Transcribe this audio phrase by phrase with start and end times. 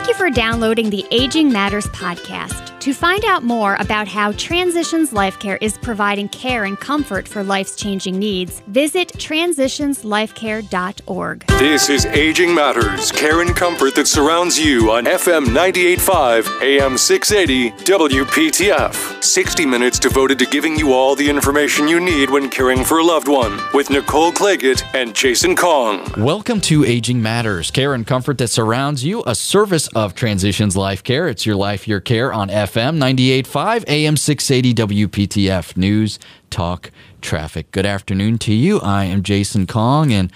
[0.00, 2.70] Thank you for downloading the Aging Matters podcast.
[2.80, 7.44] To find out more about how Transitions Life Care is providing care and comfort for
[7.44, 11.46] life's changing needs, visit transitionslifecare.org.
[11.46, 17.72] This is Aging Matters, care and comfort that surrounds you on FM 98.5, AM 680,
[17.84, 19.22] WPTF.
[19.22, 23.04] 60 minutes devoted to giving you all the information you need when caring for a
[23.04, 26.10] loved one with Nicole Claggett and Jason Kong.
[26.16, 31.02] Welcome to Aging Matters, care and comfort that surrounds you, a service of Transitions Life
[31.04, 31.28] Care.
[31.28, 32.70] It's your life, your care on FM.
[32.80, 36.18] FM 98.5 AM 680 WPTF News,
[36.50, 36.90] Talk,
[37.20, 37.70] Traffic.
[37.72, 38.80] Good afternoon to you.
[38.80, 40.32] I am Jason Kong and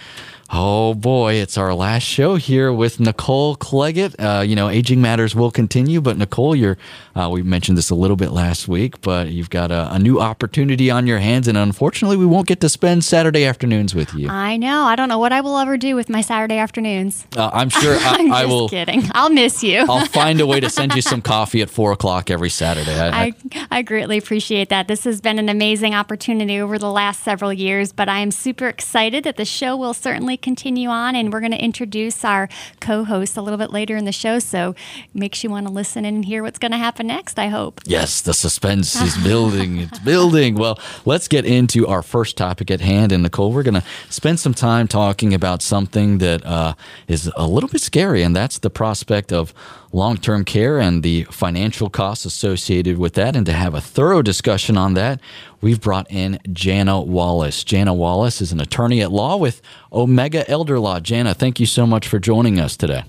[0.57, 4.15] Oh boy, it's our last show here with Nicole Claggett.
[4.21, 6.79] Uh, you know, Aging Matters will continue, but Nicole, you're,
[7.17, 10.21] uh, we mentioned this a little bit last week, but you've got a, a, new
[10.21, 14.29] opportunity on your hands, and unfortunately, we won't get to spend Saturday afternoons with you.
[14.29, 14.85] I know.
[14.85, 17.27] I don't know what I will ever do with my Saturday afternoons.
[17.37, 18.69] Uh, I'm sure I, I'm I will.
[18.69, 19.03] kidding.
[19.11, 19.85] I'll miss you.
[19.89, 22.97] I'll find a way to send you some coffee at four o'clock every Saturday.
[22.97, 23.35] I, I,
[23.73, 24.87] I greatly appreciate that.
[24.87, 28.69] This has been an amazing opportunity over the last several years, but I am super
[28.69, 32.49] excited that the show will certainly continue on, and we're going to introduce our
[32.81, 34.39] co-host a little bit later in the show.
[34.39, 34.75] So
[35.13, 37.39] makes you want to listen and hear what's going to happen next.
[37.39, 37.81] I hope.
[37.87, 39.79] Yes, the suspense is building.
[39.79, 40.55] it's building.
[40.55, 43.11] Well, let's get into our first topic at hand.
[43.11, 46.75] And Nicole, we're going to spend some time talking about something that uh,
[47.09, 49.55] is a little bit scary, and that's the prospect of
[49.95, 53.35] long term care and the financial costs associated with that.
[53.35, 55.21] And to have a thorough discussion on that,
[55.65, 57.65] we've brought in Jana Wallace.
[57.65, 61.01] Jana Wallace is an attorney at law with Omega Elder Law.
[61.01, 63.05] Jana, thank you so much for joining us today.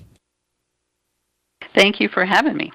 [1.74, 2.72] Thank you for having me.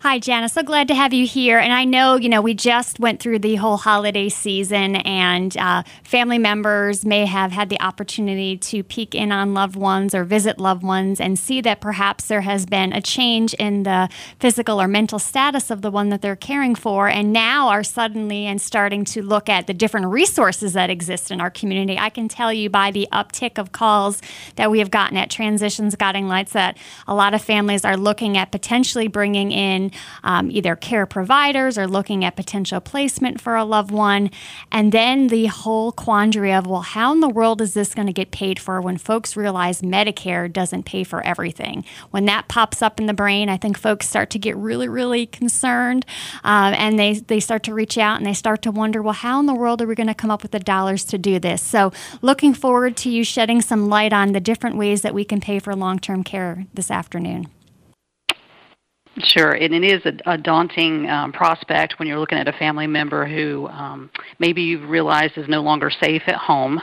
[0.00, 0.48] Hi, Jana.
[0.48, 1.58] So glad to have you here.
[1.58, 5.82] And I know, you know, we just went through the whole holiday season, and uh,
[6.04, 10.60] family members may have had the opportunity to peek in on loved ones or visit
[10.60, 14.86] loved ones and see that perhaps there has been a change in the physical or
[14.86, 19.04] mental status of the one that they're caring for, and now are suddenly and starting
[19.04, 21.98] to look at the different resources that exist in our community.
[21.98, 24.22] I can tell you by the uptick of calls
[24.54, 26.78] that we have gotten at Transitions Guiding Lights that
[27.08, 29.87] a lot of families are looking at potentially bringing in
[30.22, 34.30] um, either care providers or looking at potential placement for a loved one.
[34.70, 38.12] And then the whole quandary of, well, how in the world is this going to
[38.12, 41.84] get paid for when folks realize Medicare doesn't pay for everything?
[42.10, 45.26] When that pops up in the brain, I think folks start to get really, really
[45.26, 46.04] concerned
[46.44, 49.40] um, and they, they start to reach out and they start to wonder, well, how
[49.40, 51.62] in the world are we going to come up with the dollars to do this?
[51.62, 55.40] So, looking forward to you shedding some light on the different ways that we can
[55.40, 57.48] pay for long term care this afternoon.
[59.20, 62.86] Sure, and it is a, a daunting um, prospect when you're looking at a family
[62.86, 66.80] member who um, maybe you've realized is no longer safe at home.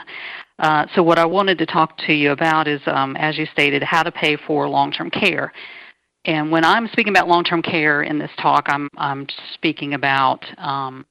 [0.58, 3.82] Uh, so, what I wanted to talk to you about is, um, as you stated,
[3.82, 5.52] how to pay for long term care.
[6.26, 10.44] And when I'm speaking about long term care in this talk, I'm, I'm speaking about
[10.58, 11.06] um,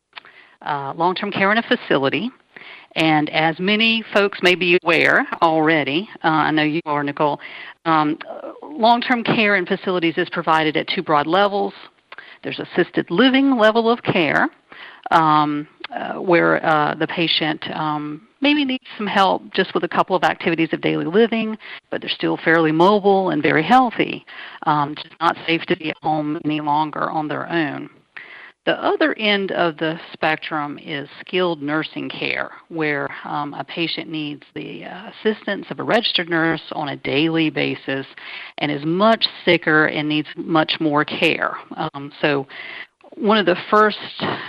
[0.62, 2.30] uh, long term care in a facility.
[2.96, 7.40] And as many folks may be aware already, uh, I know you are, Nicole,
[7.86, 8.18] um,
[8.64, 11.74] long term care in facilities is provided at two broad levels.
[12.44, 14.48] There's assisted living level of care,
[15.12, 20.16] um, uh, where uh, the patient um, maybe needs some help just with a couple
[20.16, 21.58] of activities of daily living,
[21.90, 24.26] but they're still fairly mobile and very healthy.
[24.66, 27.90] Um, just not safe to be at home any longer on their own.
[28.66, 34.42] The other end of the spectrum is skilled nursing care, where um, a patient needs
[34.56, 38.08] the uh, assistance of a registered nurse on a daily basis
[38.58, 41.56] and is much sicker and needs much more care.
[41.78, 42.48] Um, so,
[43.18, 43.98] one of the first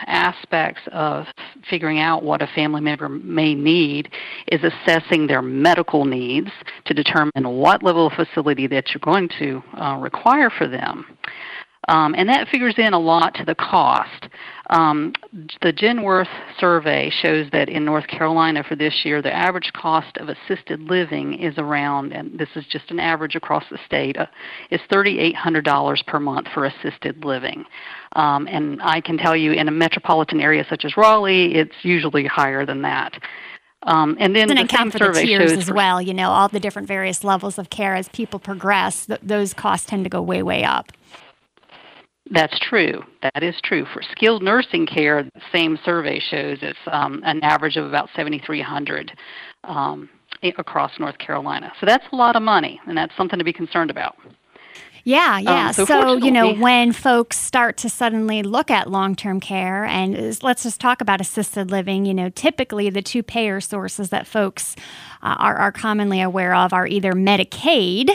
[0.07, 1.27] aspects of
[1.69, 4.11] figuring out what a family member may need
[4.49, 6.49] is assessing their medical needs
[6.87, 11.07] to determine what level of facility that you're going to uh, require for them.
[11.89, 14.29] Um, and that figures in a lot to the cost.
[14.71, 15.13] Um,
[15.63, 20.29] the Genworth survey shows that in North Carolina for this year, the average cost of
[20.29, 24.27] assisted living is around, and this is just an average across the state, uh,
[24.71, 27.65] is $3,800 per month for assisted living.
[28.15, 32.27] Um, and I can tell you in a metropolitan area such as Raleigh, it's usually
[32.27, 33.13] higher than that.
[33.83, 36.03] Um, and then doesn't the account same for survey the tiers shows as well.
[36.03, 39.87] You know, all the different various levels of care as people progress, th- those costs
[39.87, 40.91] tend to go way, way up.
[42.31, 43.03] That's true.
[43.23, 43.87] That is true.
[43.93, 49.13] For skilled nursing care, the same survey shows it's um, an average of about 7,300
[49.65, 50.09] um,
[50.59, 51.73] across North Carolina.
[51.81, 54.17] So that's a lot of money, and that's something to be concerned about.
[55.07, 55.69] Yeah, yeah.
[55.69, 59.85] Um, so, so you know, when folks start to suddenly look at long term care,
[59.85, 64.27] and let's just talk about assisted living, you know, typically the two payer sources that
[64.27, 64.75] folks
[65.23, 68.11] uh, are, are, commonly aware of are either Medicaid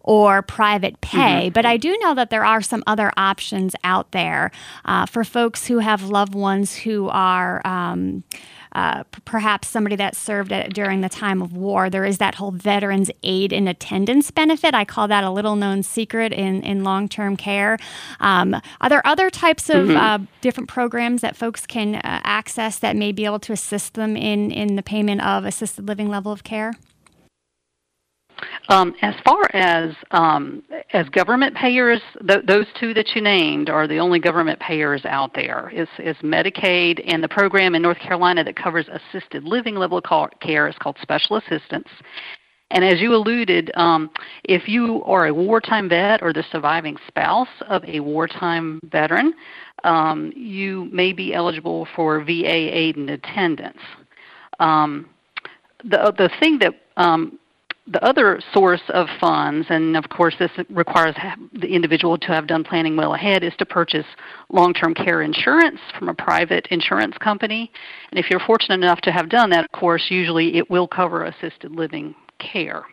[0.00, 1.46] or private pay.
[1.46, 1.52] Mm-hmm.
[1.52, 4.50] But I do know that there are some other options out there
[4.84, 7.64] uh, for folks who have loved ones who are.
[7.64, 8.24] Um,
[8.74, 11.90] uh, p- perhaps somebody that served at, during the time of war.
[11.90, 14.74] There is that whole Veterans Aid and Attendance benefit.
[14.74, 17.78] I call that a little known secret in, in long term care.
[18.20, 19.96] Um, are there other types of mm-hmm.
[19.96, 24.16] uh, different programs that folks can uh, access that may be able to assist them
[24.16, 26.74] in, in the payment of assisted living level of care?
[28.68, 30.62] Um, as far as um,
[30.92, 35.34] as government payers, th- those two that you named are the only government payers out
[35.34, 35.70] there.
[35.70, 40.00] Is is Medicaid and the program in North Carolina that covers assisted living level
[40.40, 41.88] care is called Special Assistance.
[42.72, 44.10] And as you alluded, um,
[44.44, 49.34] if you are a wartime vet or the surviving spouse of a wartime veteran,
[49.84, 53.78] um, you may be eligible for VA aid and attendance.
[54.58, 55.10] Um,
[55.84, 57.38] the the thing that um,
[57.86, 61.16] the other source of funds, and of course this requires
[61.52, 64.06] the individual to have done planning well ahead, is to purchase
[64.50, 67.70] long-term care insurance from a private insurance company.
[68.10, 71.24] And if you're fortunate enough to have done that, of course, usually it will cover
[71.24, 72.84] assisted living care.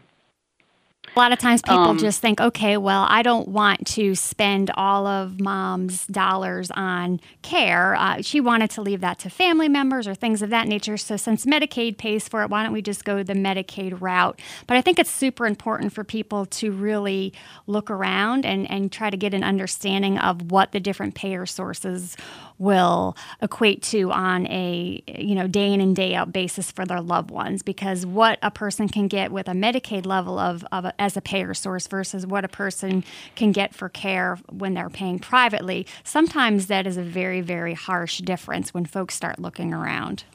[1.16, 4.72] A lot of times people um, just think, okay, well, I don't want to spend
[4.76, 7.96] all of mom's dollars on care.
[7.96, 10.98] Uh, she wanted to leave that to family members or things of that nature.
[10.98, 14.40] So, since Medicaid pays for it, why don't we just go the Medicaid route?
[14.68, 17.34] But I think it's super important for people to really
[17.68, 22.16] look around and, and try to get an understanding of what the different payer sources
[22.60, 27.02] will equate to on a you know day in and day out basis for their
[27.02, 31.02] loved ones because what a person can get with a medicaid level of, of a,
[31.02, 33.04] as a payer source versus what a person
[33.36, 38.20] can get for care when they're paying privately sometimes that is a very very harsh
[38.20, 40.26] difference when folks start looking around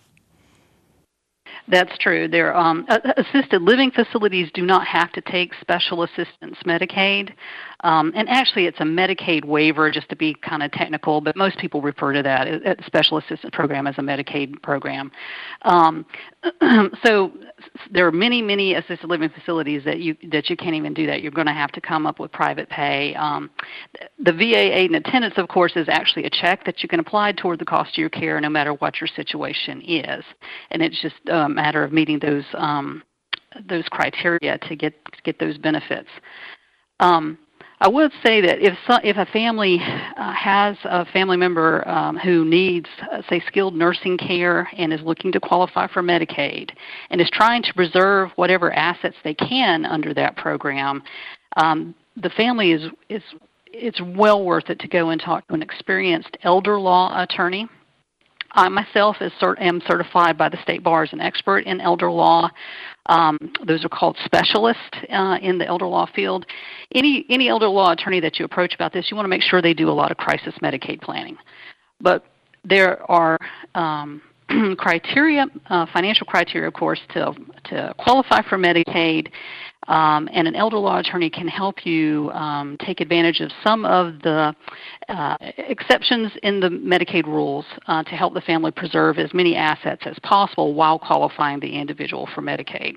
[1.68, 2.28] that's true.
[2.28, 2.86] There, um,
[3.16, 7.32] assisted living facilities do not have to take special assistance Medicaid.
[7.84, 11.58] Um, and actually, it's a Medicaid waiver, just to be kind of technical, but most
[11.58, 15.12] people refer to that uh, special assistance program as a Medicaid program.
[15.62, 16.06] Um,
[17.04, 17.30] so
[17.92, 21.20] there are many, many assisted living facilities that you that you can't even do that.
[21.20, 23.14] You're going to have to come up with private pay.
[23.16, 23.50] Um,
[24.18, 27.32] the VA aid and attendance, of course, is actually a check that you can apply
[27.32, 30.24] toward the cost of your care, no matter what your situation is,
[30.70, 33.02] and it's just a matter of meeting those um,
[33.68, 36.08] those criteria to get get those benefits.
[37.00, 37.36] Um,
[37.80, 42.16] I would say that if so, if a family uh, has a family member um,
[42.16, 46.70] who needs, uh, say, skilled nursing care and is looking to qualify for Medicaid
[47.10, 51.02] and is trying to preserve whatever assets they can under that program,
[51.56, 53.22] um, the family is is
[53.66, 57.68] it's well worth it to go and talk to an experienced elder law attorney
[58.54, 62.10] I myself is cert- am certified by the state bar as an expert in elder
[62.10, 62.48] law.
[63.06, 64.80] Um, those are called specialists
[65.12, 66.46] uh, in the elder law field.
[66.94, 69.60] Any any elder law attorney that you approach about this, you want to make sure
[69.60, 71.36] they do a lot of crisis Medicaid planning.
[72.00, 72.24] But
[72.64, 73.38] there are
[73.74, 74.22] um,
[74.78, 77.32] criteria, uh, financial criteria, of course, to
[77.64, 79.28] to qualify for Medicaid.
[79.86, 84.14] Um, and an elder law attorney can help you um, take advantage of some of
[84.22, 84.54] the
[85.10, 90.02] uh, exceptions in the Medicaid rules uh, to help the family preserve as many assets
[90.06, 92.96] as possible while qualifying the individual for Medicaid.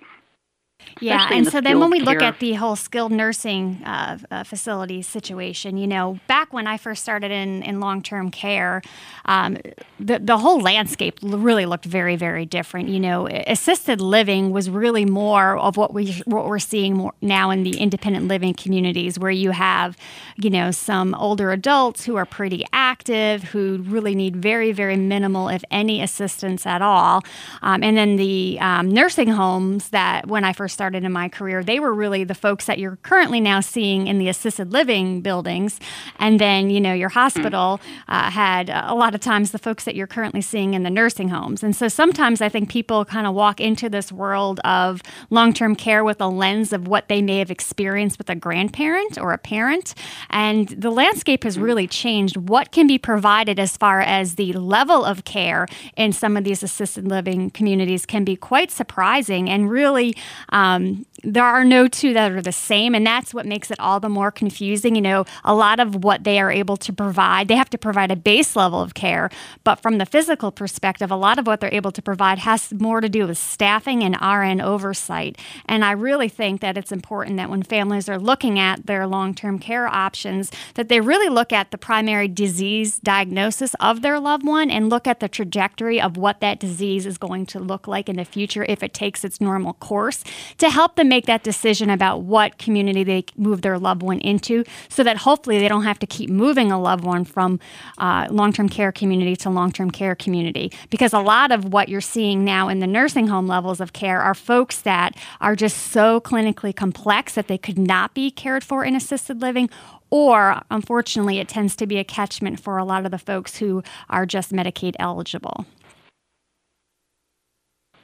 [1.00, 2.14] Yeah, and the so then when we care.
[2.14, 6.78] look at the whole skilled nursing uh, uh, facility situation, you know, back when I
[6.78, 8.82] first started in, in long term care,
[9.26, 9.58] um,
[10.00, 12.90] the, the whole landscape really looked very, very different.
[12.90, 17.50] You know, assisted living was really more of what, we, what we're seeing more now
[17.52, 19.98] in the independent living communities, where you have,
[20.38, 25.50] you know, some older adults who are pretty active, who really need very, very minimal,
[25.50, 27.24] if any, assistance at all.
[27.62, 31.64] Um, and then the um, nursing homes that when I first started in my career,
[31.64, 35.80] they were really the folks that you're currently now seeing in the assisted living buildings.
[36.20, 37.68] And then, you know, your hospital
[38.08, 41.30] uh, had a lot of times the folks that you're currently seeing in the nursing
[41.30, 41.64] homes.
[41.64, 45.76] And so sometimes I think people kind of walk into this world of long term
[45.76, 49.40] care with a lens of what they may have experienced with a grandparent or a
[49.40, 49.96] parent.
[50.30, 52.38] And the landscape has really changed.
[52.38, 55.66] What can be provided as far as the level of care
[55.96, 60.10] in some of these assisted living communities can be quite surprising and really
[60.50, 63.80] Um, Um, there are no two that are the same, and that's what makes it
[63.80, 64.96] all the more confusing.
[64.96, 68.12] You know, a lot of what they are able to provide, they have to provide
[68.12, 69.30] a base level of care,
[69.64, 73.02] but from the physical perspective, a lot of what they're able to provide has more
[73.02, 75.38] to do with staffing and RN oversight.
[75.66, 79.34] And I really think that it's important that when families are looking at their long
[79.34, 84.46] term care options, that they really look at the primary disease diagnosis of their loved
[84.46, 88.08] one and look at the trajectory of what that disease is going to look like
[88.08, 90.24] in the future if it takes its normal course
[90.58, 94.64] to help them make that decision about what community they move their loved one into
[94.90, 97.60] so that hopefully they don't have to keep moving a loved one from
[97.98, 100.72] uh, long term care community to long term care community.
[100.90, 104.22] Because a lot of what you're seeing now in the nursing home levels of care
[104.22, 108.84] are folks that are just so clinically complex that they could not be cared for
[108.84, 109.70] in assisted living
[110.10, 113.84] or unfortunately, it tends to be a catchment for a lot of the folks who
[114.10, 115.66] are just Medicaid eligible.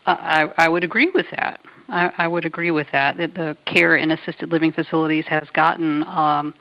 [0.05, 1.59] I, I would agree with that.
[1.89, 3.17] I, I would agree with that.
[3.17, 6.53] That the care in assisted living facilities has gotten um,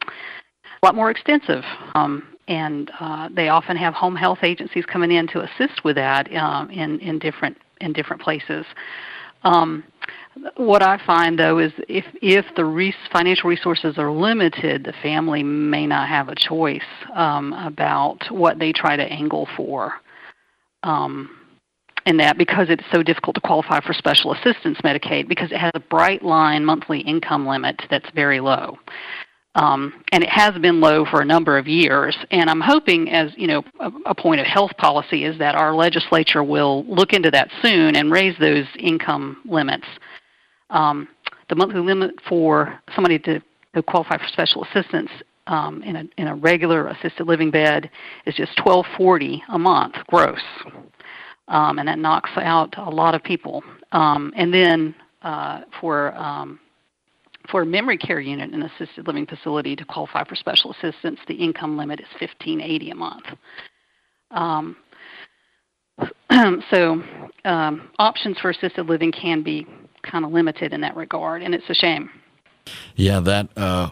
[0.82, 5.26] a lot more extensive, um, and uh, they often have home health agencies coming in
[5.28, 8.64] to assist with that um, in in different in different places.
[9.44, 9.84] Um,
[10.56, 15.42] what I find though is if if the res- financial resources are limited, the family
[15.42, 16.80] may not have a choice
[17.14, 19.94] um, about what they try to angle for.
[20.82, 21.30] Um,
[22.06, 25.72] in that because it's so difficult to qualify for special assistance Medicaid because it has
[25.74, 28.78] a bright line monthly income limit that's very low.
[29.54, 32.16] Um, and it has been low for a number of years.
[32.30, 35.74] And I'm hoping, as you know, a, a, point of health policy is that our
[35.74, 39.84] legislature will look into that soon and raise those income limits.
[40.70, 41.06] Um,
[41.50, 43.42] the monthly limit for somebody to,
[43.74, 45.10] to qualify for special assistance
[45.46, 47.90] um, in a in a regular assisted living bed
[48.26, 50.40] is just 1240 a month gross
[51.48, 53.62] um, and that knocks out a lot of people.
[53.92, 56.58] Um, and then uh, for um,
[57.50, 61.18] for a memory care unit in an assisted living facility to qualify for special assistance,
[61.28, 63.26] the income limit is fifteen eighty a month.
[64.30, 64.76] Um,
[66.70, 67.02] so
[67.44, 69.66] um, options for assisted living can be
[70.02, 72.10] kind of limited in that regard, and it's a shame.
[72.96, 73.90] Yeah, that uh,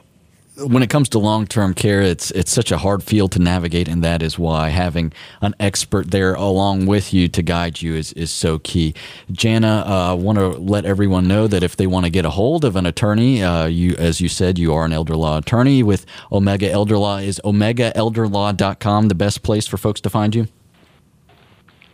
[0.57, 3.89] when it comes to long term care, it's it's such a hard field to navigate,
[3.89, 8.13] and that is why having an expert there along with you to guide you is,
[8.15, 8.95] is so key.
[9.31, 12.31] Jana, I uh, want to let everyone know that if they want to get a
[12.31, 15.83] hold of an attorney, uh, you as you said, you are an elder law attorney
[15.83, 17.19] with Omega Elder Law.
[17.19, 20.47] Is OmegaElderLaw.com the best place for folks to find you?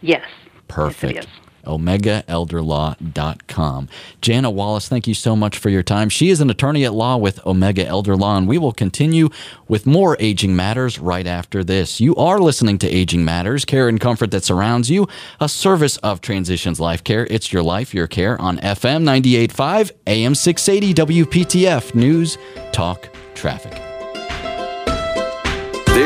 [0.01, 0.27] Yes.
[0.69, 1.15] Perfect.
[1.15, 1.27] Yes,
[1.67, 3.89] OmegaElderLaw.com.
[4.21, 6.09] Jana Wallace, thank you so much for your time.
[6.09, 9.29] She is an attorney at law with Omega Elder Law, and we will continue
[9.69, 12.01] with more Aging Matters right after this.
[12.01, 15.09] You are listening to Aging Matters, care and comfort that surrounds you,
[15.41, 17.27] a service of Transitions Life Care.
[17.31, 22.39] It's your life, your care on FM 98.5, AM 680, WPTF, News,
[22.73, 23.96] Talk, Traffic.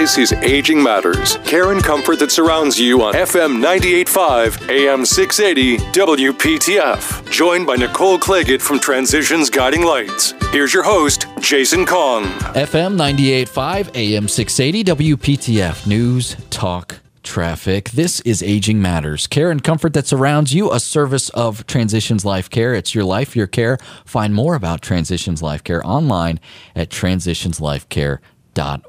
[0.00, 5.76] This is Aging Matters, care and comfort that surrounds you on FM 98.5, AM 680,
[5.92, 7.30] WPTF.
[7.30, 10.32] Joined by Nicole Claggett from Transitions Guiding Lights.
[10.52, 12.24] Here's your host, Jason Kong.
[12.54, 15.86] FM 98.5, AM 680, WPTF.
[15.86, 17.90] News, talk, traffic.
[17.90, 22.48] This is Aging Matters, care and comfort that surrounds you, a service of Transitions Life
[22.48, 22.72] Care.
[22.72, 23.76] It's your life, your care.
[24.06, 26.40] Find more about Transitions Life Care online
[26.74, 28.20] at transitionslifecare.com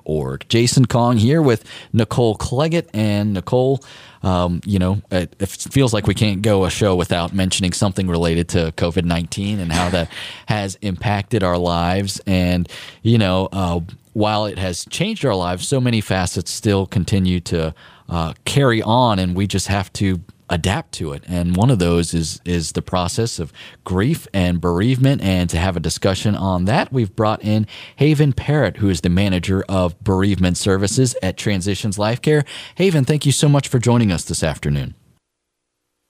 [0.06, 0.46] org.
[0.50, 1.64] Jason Kong here with
[1.94, 2.90] Nicole Claggett.
[2.94, 3.84] And Nicole,
[4.24, 8.08] um, you know, it, it, feels like we can't go a show without mentioning something
[8.08, 10.10] related to COVID 19 and how that
[10.48, 12.22] has impacted our lives.
[12.28, 12.70] And,
[13.02, 13.82] you know, uh,
[14.14, 17.74] while it has changed our lives, so many facets still continue to
[18.10, 20.20] uh, carry on, and we just have to
[20.52, 21.24] adapt to it.
[21.28, 23.52] And one of those is is the process of
[23.84, 25.22] grief and bereavement.
[25.22, 27.66] And to have a discussion on that, we've brought in
[27.96, 32.44] Haven Parrott, who is the manager of bereavement services at Transitions Life Care.
[32.76, 34.94] Haven, thank you so much for joining us this afternoon.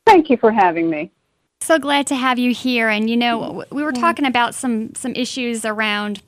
[0.05, 1.11] Thank you for having me.
[1.61, 2.89] So glad to have you here.
[2.89, 6.21] And you know, we were talking about some some issues around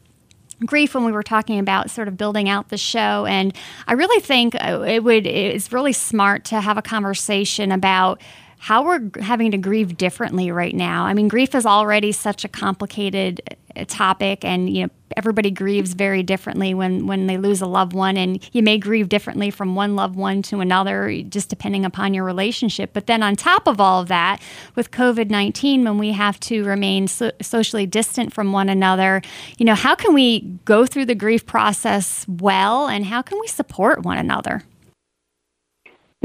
[0.66, 3.56] grief when we were talking about sort of building out the show and
[3.88, 8.22] i really think uh, it would it's really smart to have a conversation about
[8.64, 11.04] how we're having to grieve differently right now.
[11.04, 13.42] I mean, grief is already such a complicated
[13.76, 17.94] uh, topic, and you know everybody grieves very differently when when they lose a loved
[17.94, 22.14] one, and you may grieve differently from one loved one to another, just depending upon
[22.14, 22.92] your relationship.
[22.94, 24.42] But then on top of all of that,
[24.76, 29.22] with COVID nineteen, when we have to remain so- socially distant from one another,
[29.58, 33.48] you know, how can we go through the grief process well, and how can we
[33.48, 34.64] support one another?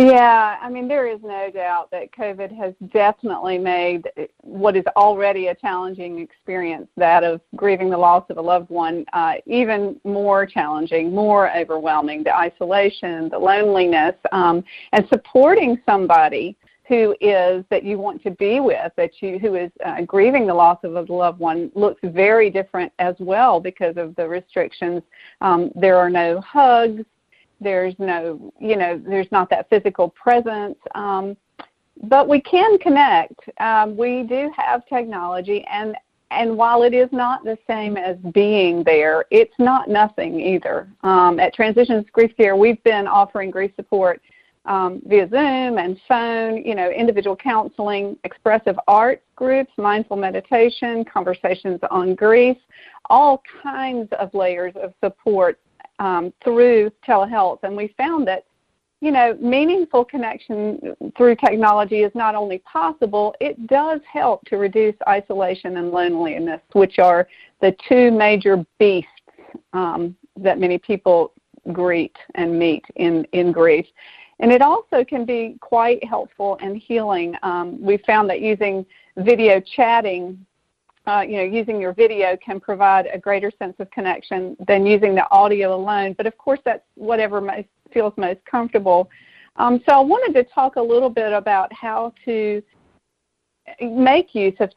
[0.01, 4.09] Yeah, I mean, there is no doubt that COVID has definitely made
[4.43, 9.05] what is already a challenging experience, that of grieving the loss of a loved one,
[9.13, 12.23] uh, even more challenging, more overwhelming.
[12.23, 14.63] The isolation, the loneliness, um,
[14.93, 19.73] and supporting somebody who is that you want to be with, that you who is
[19.85, 24.15] uh, grieving the loss of a loved one, looks very different as well because of
[24.15, 25.03] the restrictions.
[25.41, 27.05] Um, there are no hugs
[27.61, 30.77] there's no, you know, there's not that physical presence.
[30.95, 31.37] Um,
[32.05, 33.41] but we can connect.
[33.61, 35.97] Um, we do have technology, and
[36.31, 40.87] and while it is not the same as being there, it's not nothing either.
[41.03, 44.21] Um, at Transitions Grief Care, we've been offering grief support
[44.67, 51.81] um, via Zoom and phone, you know, individual counseling, expressive arts groups, mindful meditation, conversations
[51.91, 52.59] on grief,
[53.09, 55.59] all kinds of layers of support
[55.99, 58.45] um, through telehealth, and we found that
[59.01, 64.95] you know meaningful connection through technology is not only possible; it does help to reduce
[65.07, 67.29] isolation and loneliness, which are
[67.61, 69.11] the two major beasts
[69.73, 71.33] um, that many people
[71.73, 73.87] greet and meet in in grief.
[74.41, 77.35] And it also can be quite helpful and healing.
[77.43, 78.87] Um, we found that using
[79.17, 80.47] video chatting
[81.09, 85.15] uh, you know, using your video can provide a greater sense of connection than using
[85.15, 86.13] the audio alone.
[86.13, 89.09] But of course, that's whatever most, feels most comfortable.
[89.57, 92.63] Um, so I wanted to talk a little bit about how to
[93.81, 94.71] make use of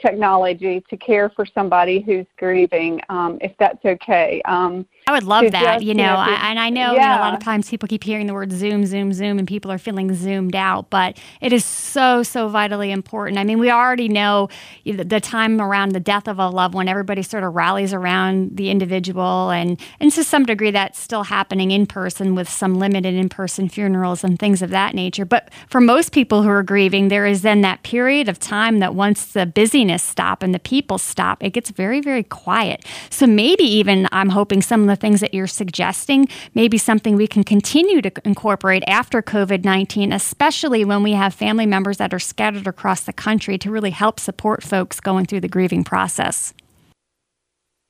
[0.00, 4.42] technology to care for somebody who's grieving, um, if that's okay.
[4.44, 6.92] Um, I would love that, just, you know, you know I, and I know, yeah.
[6.92, 9.48] you know, a lot of times people keep hearing the word Zoom, Zoom, Zoom, and
[9.48, 13.38] people are feeling zoomed out, but it is so, so vitally important.
[13.38, 14.48] I mean, we already know
[14.84, 18.70] the time around the death of a loved one, everybody sort of rallies around the
[18.70, 23.28] individual, and, and to some degree that's still happening in person with some limited in
[23.28, 25.24] person funerals and things of that nature.
[25.24, 28.94] But for most people who are grieving, there is then that period of time that
[28.94, 32.84] once the busyness stop and the people stop, it gets very, very quiet.
[33.10, 37.16] So maybe even I'm hoping some of the things that you're suggesting may be something
[37.16, 42.12] we can continue to incorporate after COVID 19, especially when we have family members that
[42.12, 46.54] are scattered across the country to really help support folks going through the grieving process.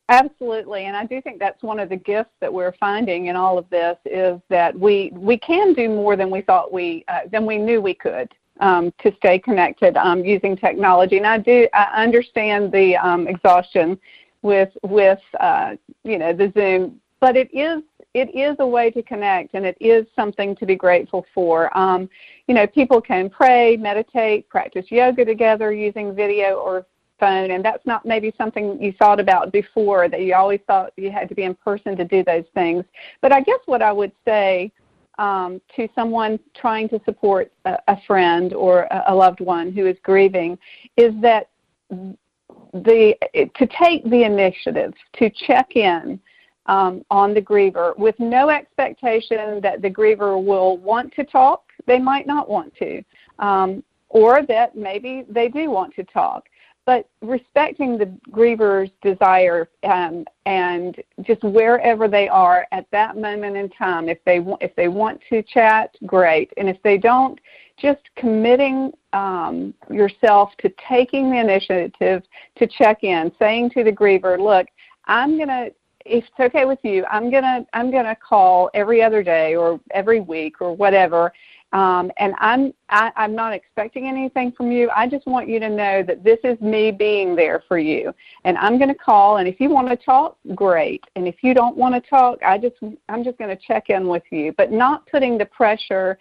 [0.08, 3.56] Absolutely, and I do think that's one of the gifts that we're finding in all
[3.56, 7.46] of this is that we we can do more than we thought we uh, than
[7.46, 8.28] we knew we could
[8.60, 11.16] um, to stay connected um, using technology.
[11.16, 13.98] And I do I understand the um, exhaustion
[14.42, 17.82] with with uh, you know the Zoom, but it is
[18.14, 21.76] it is a way to connect, and it is something to be grateful for.
[21.76, 22.10] Um,
[22.46, 26.84] you know, people can pray, meditate, practice yoga together using video or
[27.18, 31.10] phone, and that's not maybe something you thought about before that you always thought you
[31.10, 32.84] had to be in person to do those things.
[33.22, 34.72] But I guess what I would say
[35.18, 39.86] um, to someone trying to support a, a friend or a, a loved one who
[39.86, 40.58] is grieving
[40.96, 41.48] is that
[41.90, 46.18] the to take the initiative to check in
[46.66, 51.64] um, on the griever with no expectation that the griever will want to talk.
[51.86, 53.02] They might not want to,
[53.40, 56.44] um, or that maybe they do want to talk
[56.84, 63.68] but respecting the griever's desire um, and just wherever they are at that moment in
[63.70, 66.52] time if they if they want to chat great.
[66.56, 67.38] And if they don't
[67.78, 72.22] just committing um, yourself to taking the initiative
[72.56, 74.66] to check in saying to the griever look
[75.06, 75.66] i'm going to
[76.04, 79.54] if it's okay with you i'm going to i'm going to call every other day
[79.54, 81.32] or every week or whatever
[81.72, 84.90] um, and I'm I, am i am not expecting anything from you.
[84.94, 88.12] I just want you to know that this is me being there for you.
[88.44, 89.38] And I'm going to call.
[89.38, 91.02] And if you want to talk, great.
[91.16, 92.76] And if you don't want to talk, I just
[93.08, 96.18] I'm just going to check in with you, but not putting the pressure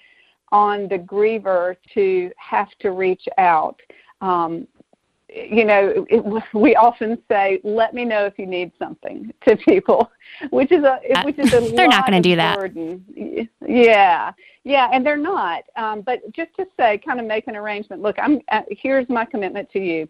[0.51, 3.79] on the griever to have to reach out.
[4.21, 4.67] Um,
[5.31, 10.11] you know, it, we often say, "Let me know if you need something" to people,
[10.49, 12.59] which is a which is a they're not going to do that.
[12.59, 13.49] Burden.
[13.65, 15.63] Yeah, yeah, and they're not.
[15.77, 18.01] Um, but just to say, kind of make an arrangement.
[18.01, 20.09] Look, I'm uh, here's my commitment to you.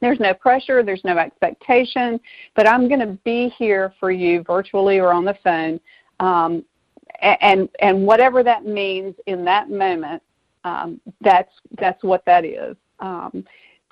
[0.00, 2.18] There's no pressure, there's no expectation,
[2.56, 5.80] but I'm going to be here for you virtually or on the phone,
[6.20, 6.64] um,
[7.20, 10.22] and and whatever that means in that moment,
[10.64, 12.76] um, that's that's what that is.
[13.00, 13.44] Um,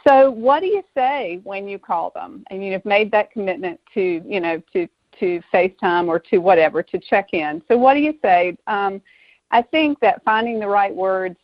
[0.07, 4.23] so, what do you say when you call them and you've made that commitment to,
[4.27, 7.63] you know, to to FaceTime or to whatever to check in?
[7.69, 8.57] So, what do you say?
[8.67, 9.03] Um,
[9.51, 11.37] I think that finding the right words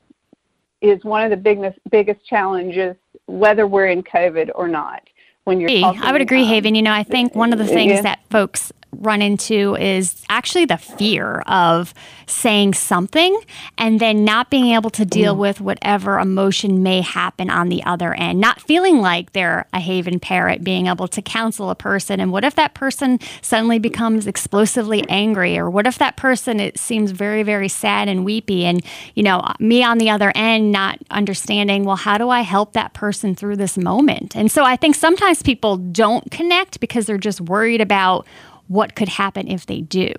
[0.81, 5.03] is one of the biggest biggest challenges, whether we're in COVID or not.
[5.45, 6.75] When you're, I would agree, um, Haven.
[6.75, 8.03] You know, I think one of the things yeah.
[8.03, 11.95] that folks run into is actually the fear of
[12.27, 13.41] saying something
[13.79, 15.39] and then not being able to deal mm.
[15.39, 20.19] with whatever emotion may happen on the other end, not feeling like they're a Haven
[20.19, 22.21] Parrott, being able to counsel a person.
[22.21, 25.57] And what if that person suddenly becomes explosively angry?
[25.57, 28.65] Or what if that person it seems very, very sad and weepy?
[28.65, 32.73] And, you know, me on the other end not understanding, well, how do I help
[32.73, 34.35] that person through this moment?
[34.37, 38.27] And so I think sometimes people don't connect because they're just worried about
[38.69, 40.13] what could happen if they do.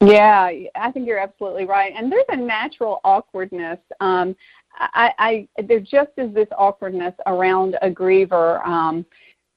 [0.00, 1.92] Yeah, I think you're absolutely right.
[1.96, 3.78] And there's a natural awkwardness.
[4.00, 4.36] Um,
[4.78, 9.04] I, I there just is this awkwardness around a griever um,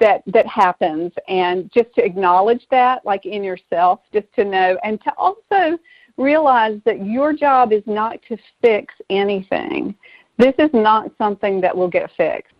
[0.00, 5.02] that that happens, and just to acknowledge that, like in yourself, just to know, and
[5.02, 5.78] to also
[6.16, 9.94] realize that your job is not to fix anything.
[10.38, 12.51] This is not something that will get fixed.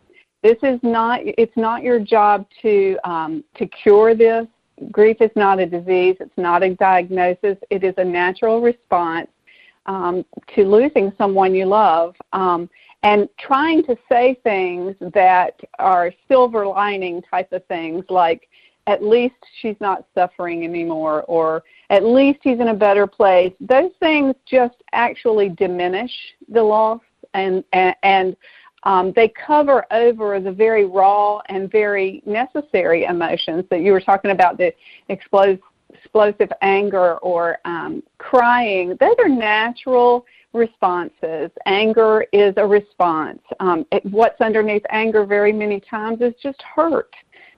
[0.43, 1.21] This is not.
[1.23, 4.47] It's not your job to um, to cure this.
[4.91, 6.17] Grief is not a disease.
[6.19, 7.57] It's not a diagnosis.
[7.71, 9.29] It is a natural response
[9.87, 10.25] um,
[10.55, 12.15] to losing someone you love.
[12.33, 12.69] Um,
[13.03, 18.49] and trying to say things that are silver lining type of things like
[18.87, 23.91] at least she's not suffering anymore or at least he's in a better place those
[24.01, 26.13] things just actually diminish
[26.49, 27.01] the loss
[27.35, 28.37] and and, and
[28.85, 34.33] um, they cover over the very raw and very necessary emotions that you were talking
[34.33, 34.73] about the
[35.09, 35.61] explosive,
[36.63, 38.97] anger or um, crying.
[38.99, 41.51] Those are natural responses.
[41.67, 43.41] Anger is a response.
[43.61, 47.15] Um, it, what's underneath anger very many times is just hurt.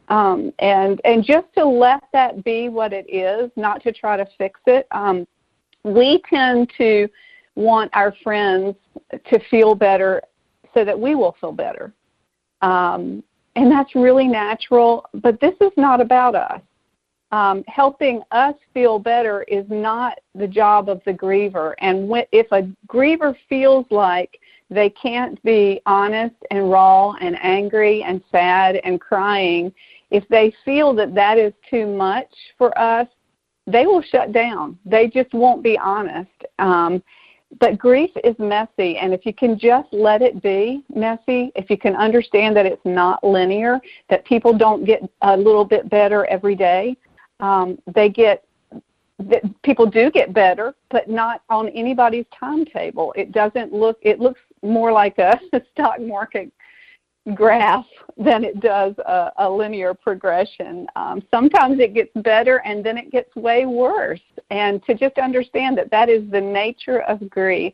[0.08, 4.26] Um, and and just to let that be what it is, not to try to
[4.36, 4.86] fix it.
[4.90, 5.26] Um,
[5.82, 7.08] we tend to
[7.54, 8.76] want our friends
[9.12, 10.20] to feel better
[10.74, 11.92] so that we will feel better.
[12.60, 13.22] Um,
[13.56, 16.60] and that's really natural, but this is not about us.
[17.30, 21.74] Um, helping us feel better is not the job of the griever.
[21.78, 24.38] And when, if a griever feels like
[24.70, 29.72] they can't be honest and raw and angry and sad and crying,
[30.10, 33.08] if they feel that that is too much for us,
[33.66, 34.78] they will shut down.
[34.84, 36.30] They just won't be honest.
[36.58, 37.02] Um,
[37.60, 41.78] but grief is messy, and if you can just let it be messy, if you
[41.78, 46.54] can understand that it's not linear, that people don't get a little bit better every
[46.54, 46.96] day,
[47.40, 48.44] um, they get
[49.18, 53.12] that people do get better, but not on anybody's timetable.
[53.16, 53.98] It doesn't look.
[54.02, 55.38] It looks more like a
[55.72, 56.52] stock market
[57.32, 60.86] graph than it does a, a linear progression.
[60.94, 64.20] Um, sometimes it gets better and then it gets way worse.
[64.50, 67.72] And to just understand that that is the nature of grief.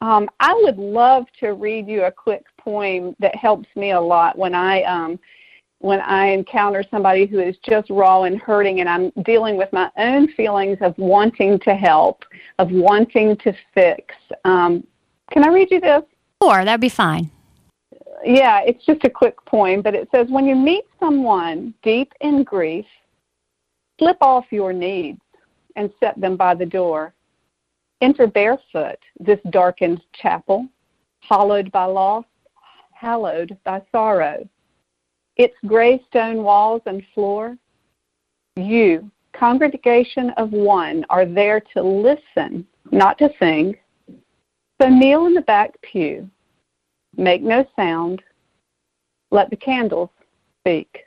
[0.00, 4.36] Um, I would love to read you a quick poem that helps me a lot
[4.36, 5.18] when I um,
[5.78, 9.90] when I encounter somebody who is just raw and hurting, and I'm dealing with my
[9.98, 12.24] own feelings of wanting to help,
[12.58, 14.14] of wanting to fix.
[14.44, 14.86] Um,
[15.30, 16.02] can I read you this?
[16.42, 17.30] Sure, that'd be fine
[18.24, 22.42] yeah, it's just a quick poem, but it says when you meet someone deep in
[22.42, 22.86] grief,
[23.98, 25.20] slip off your needs
[25.76, 27.14] and set them by the door.
[28.00, 30.66] Enter barefoot this darkened chapel,
[31.20, 32.24] hollowed by loss,
[32.92, 34.48] hallowed by sorrow.
[35.36, 37.56] Its gray stone walls and floor,
[38.56, 43.76] you, congregation of one, are there to listen, not to sing.
[44.80, 46.30] So kneel in the back pew
[47.16, 48.22] Make no sound.
[49.30, 50.10] Let the candles
[50.60, 51.04] speak.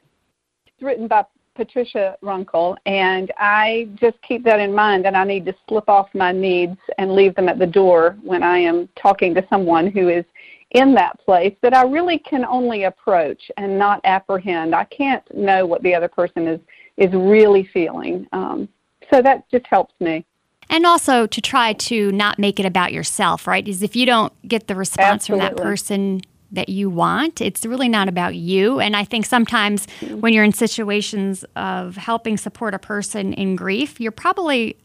[0.66, 5.46] It's written by Patricia Runkle, and I just keep that in mind that I need
[5.46, 9.34] to slip off my needs and leave them at the door when I am talking
[9.34, 10.24] to someone who is
[10.72, 14.76] in that place that I really can only approach and not apprehend.
[14.76, 16.60] I can't know what the other person is
[16.98, 18.28] is really feeling.
[18.32, 18.68] Um,
[19.12, 20.26] so that just helps me
[20.70, 23.68] and also to try to not make it about yourself, right?
[23.68, 25.48] Is if you don't get the response Absolutely.
[25.48, 28.80] from that person that you want, it's really not about you.
[28.80, 30.22] And I think sometimes mm-hmm.
[30.22, 34.78] when you're in situations of helping support a person in grief, you're probably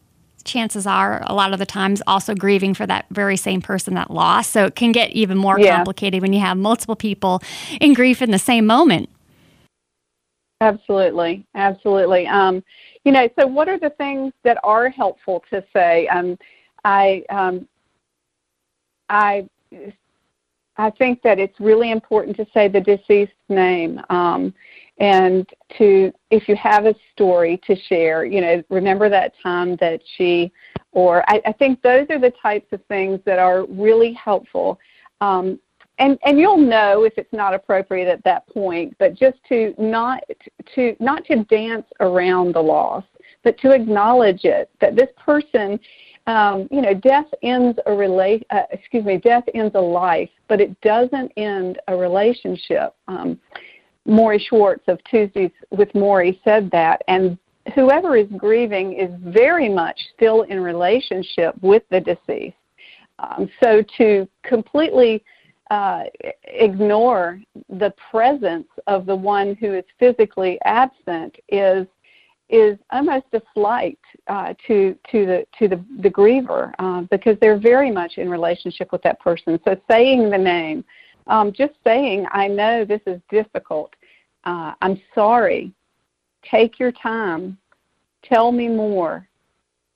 [0.43, 4.11] chances are a lot of the times also grieving for that very same person that
[4.11, 4.51] lost.
[4.51, 5.77] So it can get even more yeah.
[5.77, 7.41] complicated when you have multiple people
[7.79, 9.09] in grief in the same moment.
[10.61, 12.27] Absolutely, absolutely.
[12.27, 12.63] Um,
[13.03, 16.07] you know, so what are the things that are helpful to say?
[16.07, 16.37] Um,
[16.85, 17.67] I, um,
[19.09, 19.47] I,
[20.77, 24.53] I think that it's really important to say the deceased name, um,
[24.99, 30.01] and to, if you have a story to share, you know, remember that time that
[30.17, 30.51] she,
[30.91, 34.79] or I, I think those are the types of things that are really helpful.
[35.21, 35.59] Um,
[35.99, 40.23] and and you'll know if it's not appropriate at that point but just to not
[40.75, 43.03] to not to dance around the loss
[43.43, 45.79] but to acknowledge it that this person
[46.27, 50.61] um, you know death ends a rela- uh, excuse me death ends a life but
[50.61, 52.93] it doesn't end a relationship.
[53.07, 53.39] Um,
[54.07, 57.37] Morrie Schwartz of Tuesdays with Morrie said that and
[57.73, 62.57] whoever is grieving is very much still in relationship with the deceased.
[63.19, 65.23] Um, so to completely
[65.71, 66.03] uh,
[66.43, 71.87] ignore the presence of the one who is physically absent is
[72.49, 77.57] is almost a slight uh, to to the to the the griever uh, because they're
[77.59, 79.59] very much in relationship with that person.
[79.65, 80.83] So saying the name,
[81.27, 83.93] um, just saying, I know this is difficult.
[84.43, 85.73] Uh, I'm sorry.
[86.43, 87.57] Take your time.
[88.23, 89.27] Tell me more.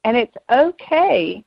[0.03, 1.43] And it's okay.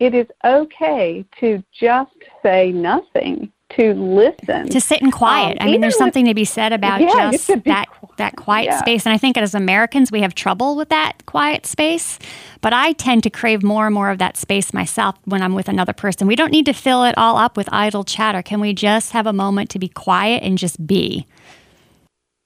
[0.00, 4.68] It is okay to just say nothing to listen.
[4.68, 5.58] To sit in quiet.
[5.60, 8.16] Um, i mean there's something to be said about yeah, just that quiet.
[8.16, 8.78] that quiet yeah.
[8.78, 9.06] space.
[9.06, 12.18] And i think as americans we have trouble with that quiet space.
[12.62, 15.68] But i tend to crave more and more of that space myself when i'm with
[15.68, 16.26] another person.
[16.26, 18.42] We don't need to fill it all up with idle chatter.
[18.42, 21.26] Can we just have a moment to be quiet and just be?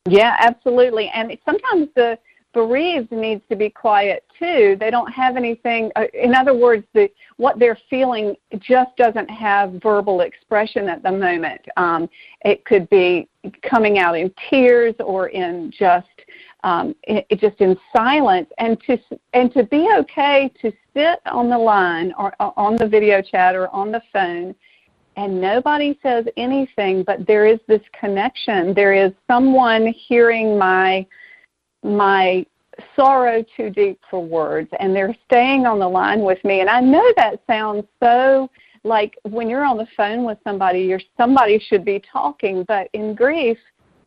[0.08, 1.08] Yeah absolutely.
[1.14, 2.18] And sometimes the
[2.54, 4.76] bereaved needs to be quiet too.
[4.80, 5.90] They don't have anything.
[5.96, 11.12] Uh, in other words, the, what they're feeling just doesn't have verbal expression at the
[11.12, 11.60] moment.
[11.76, 12.08] Um,
[12.42, 13.28] it could be
[13.68, 16.08] coming out in tears or in just
[16.62, 18.96] um, it, just in silence, and to
[19.34, 23.54] and to be okay to sit on the line or, or on the video chat
[23.54, 24.54] or on the phone
[25.16, 28.74] and nobody says anything, but there is this connection.
[28.74, 31.06] There is someone hearing my
[31.84, 32.44] my
[32.96, 36.60] sorrow too deep for words and they're staying on the line with me.
[36.60, 38.50] And i know that sounds so
[38.82, 43.14] like when you're on the phone with somebody you're somebody should be talking but in
[43.14, 43.58] grief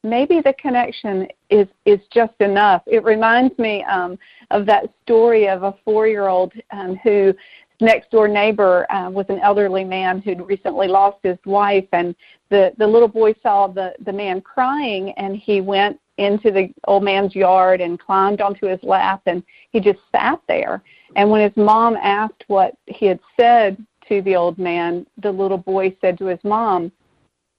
[0.04, 2.84] maybe the connection is is just enough.
[2.88, 4.18] It reminds me um
[4.52, 7.34] of that story of a four year old um who
[7.80, 12.16] next door neighbor uh, was an elderly man who'd recently lost his wife and
[12.50, 17.03] the the little boy saw the the man crying and he went into the old
[17.03, 20.82] man's yard and climbed onto his lap and he just sat there.
[21.15, 25.58] And when his mom asked what he had said to the old man the little
[25.58, 26.91] boy said to his mom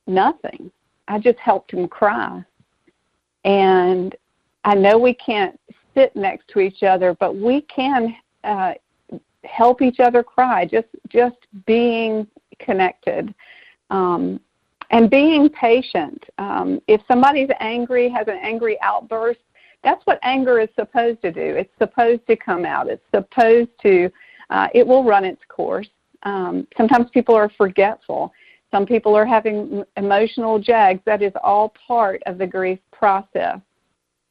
[0.07, 0.71] nothing.
[1.07, 2.45] I just helped him cry.
[3.45, 4.15] And
[4.65, 5.59] i know we can't
[5.95, 8.75] sit next to each other but we can uh,
[9.45, 12.27] help each other cry just just being
[12.59, 13.35] connected.
[13.91, 14.41] Um,
[14.91, 16.23] and being patient.
[16.39, 19.41] Um, if somebody's angry, has an angry outburst,
[19.85, 21.41] that's what anger is supposed to do.
[21.41, 22.89] It's supposed to come out.
[22.89, 24.11] It's supposed to,
[24.51, 25.89] uh, it will run its course.
[26.25, 28.33] Um, sometimes people are forgetful.
[28.71, 31.01] Some people are having emotional jags.
[31.07, 33.61] That is all part of the grief process.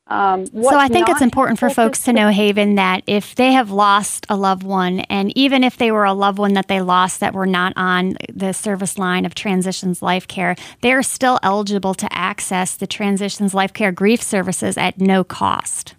[0.10, 3.72] Um, so I think it's important for folks to know, Haven, that if they have
[3.72, 7.20] lost a loved one, and even if they were a loved one that they lost
[7.20, 11.94] that were not on the service line of Transitions Life Care, they are still eligible
[11.96, 15.96] to access the Transitions Life Care grief services at no cost.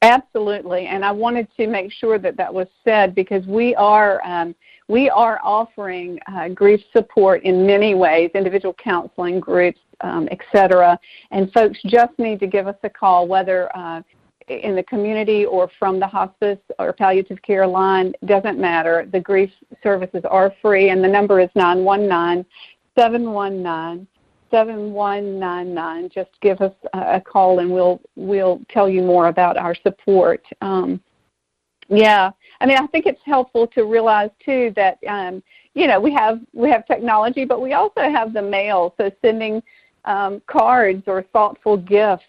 [0.00, 4.54] Absolutely, and I wanted to make sure that that was said because we are um,
[4.88, 10.98] we are offering uh, grief support in many ways, individual counseling groups, um, etc.
[11.30, 14.02] And folks just need to give us a call, whether uh,
[14.48, 19.08] in the community or from the hospice or palliative care line, doesn't matter.
[19.10, 19.50] The grief
[19.82, 22.44] services are free, and the number is 919
[22.96, 24.06] 719
[24.50, 26.10] 7199.
[26.10, 30.44] Just give us a call and we'll, we'll tell you more about our support.
[30.60, 31.00] Um,
[31.88, 32.30] yeah,
[32.62, 35.42] I mean, I think it's helpful to realize too that um,
[35.74, 38.94] you know we have we have technology, but we also have the mail.
[38.98, 39.60] So sending
[40.04, 42.24] um, cards or thoughtful gifts,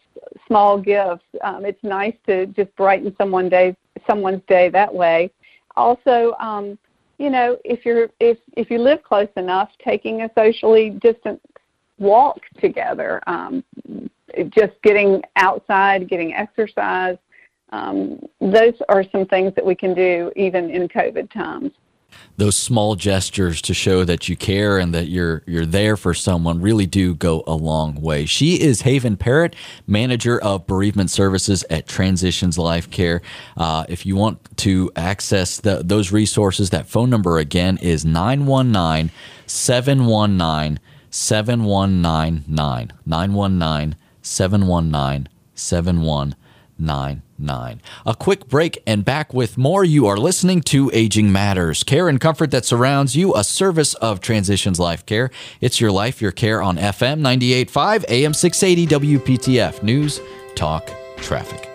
[0.48, 1.24] small gifts.
[1.44, 3.76] Um, it's nice to just brighten someone day,
[4.10, 5.30] someone's day that way.
[5.76, 6.80] Also, um,
[7.20, 11.40] you know, if you're if if you live close enough, taking a socially distant
[12.00, 13.64] walk together, um,
[14.50, 17.18] just getting outside, getting exercise.
[17.74, 21.72] Um, those are some things that we can do even in COVID times
[22.38, 26.62] those small gestures to show that you care and that you're you're there for someone
[26.62, 28.26] really do go a long way.
[28.26, 29.56] She is Haven Parrott,
[29.88, 33.22] manager of bereavement services at Transitions Life Care.
[33.58, 39.12] Uh, if you want to access the, those resources, that phone number again is 919
[39.46, 42.94] 719 7199.
[43.06, 46.43] 919 719 7199.
[46.84, 47.82] 99.
[48.06, 49.84] A quick break and back with more.
[49.84, 54.20] You are listening to Aging Matters, care and comfort that surrounds you, a service of
[54.20, 55.32] Transitions Life Care.
[55.62, 59.82] It's your life, your care on FM 98.5, AM 680 WPTF.
[59.82, 60.20] News,
[60.56, 61.73] talk, traffic.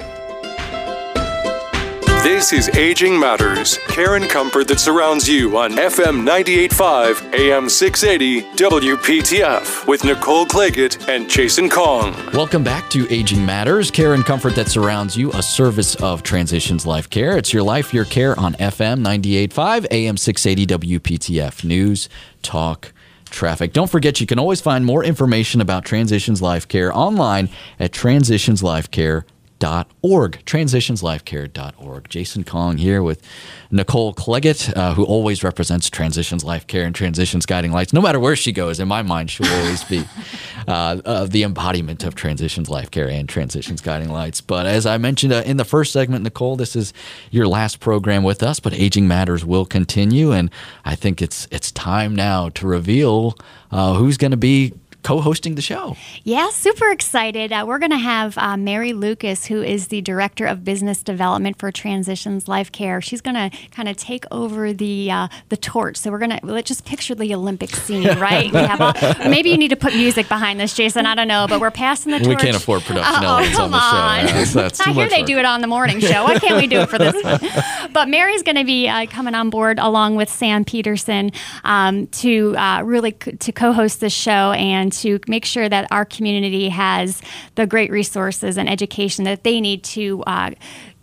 [2.23, 8.43] This is Aging Matters, care and comfort that surrounds you on FM 98.5, AM 680,
[8.57, 12.15] WPTF, with Nicole Claggett and Jason Kong.
[12.35, 16.85] Welcome back to Aging Matters, care and comfort that surrounds you, a service of Transitions
[16.85, 17.37] Life Care.
[17.37, 21.63] It's your life, your care on FM 98.5, AM 680, WPTF.
[21.63, 22.09] News,
[22.43, 22.93] talk,
[23.27, 23.73] traffic.
[23.73, 29.38] Don't forget, you can always find more information about Transitions Life Care online at transitionslifecare.com
[29.59, 32.09] transitionslifecare.org, transitionslifecare.org.
[32.09, 33.23] Jason Kong here with
[33.71, 37.93] Nicole Claggett, uh, who always represents Transitions Life Care and Transitions Guiding Lights.
[37.93, 40.05] No matter where she goes, in my mind, she'll always be
[40.69, 44.41] uh, uh, the embodiment of Transitions Life Care and Transitions Guiding Lights.
[44.41, 46.93] But as I mentioned uh, in the first segment, Nicole, this is
[47.31, 50.33] your last program with us, but Aging Matters will continue.
[50.33, 50.51] And
[50.85, 53.37] I think it's, it's time now to reveal
[53.71, 55.97] uh, who's going to be co-hosting the show.
[56.25, 57.53] Yeah, super excited.
[57.53, 61.59] Uh, we're going to have uh, Mary Lucas, who is the director of business development
[61.59, 63.01] for Transitions Life Care.
[63.01, 65.97] She's going to kind of take over the uh, the torch.
[65.97, 68.53] So we're going to let's just picture the Olympic scene, right?
[68.53, 68.93] we have all,
[69.29, 71.07] maybe you need to put music behind this, Jason.
[71.07, 72.29] I don't know, but we're passing the torch.
[72.29, 74.33] We can't afford production oh, elements on the show.
[74.35, 75.27] That's, that's I hear they work.
[75.27, 76.25] do it on the morning show.
[76.25, 77.41] Why can't we do it for this one?
[77.91, 81.33] But Mary's going to be uh, coming on board along with Sam Peterson
[81.65, 86.05] um, to uh, really c- to co-host this show and to make sure that our
[86.05, 87.23] community has
[87.55, 90.51] the great resources and education that they need to uh,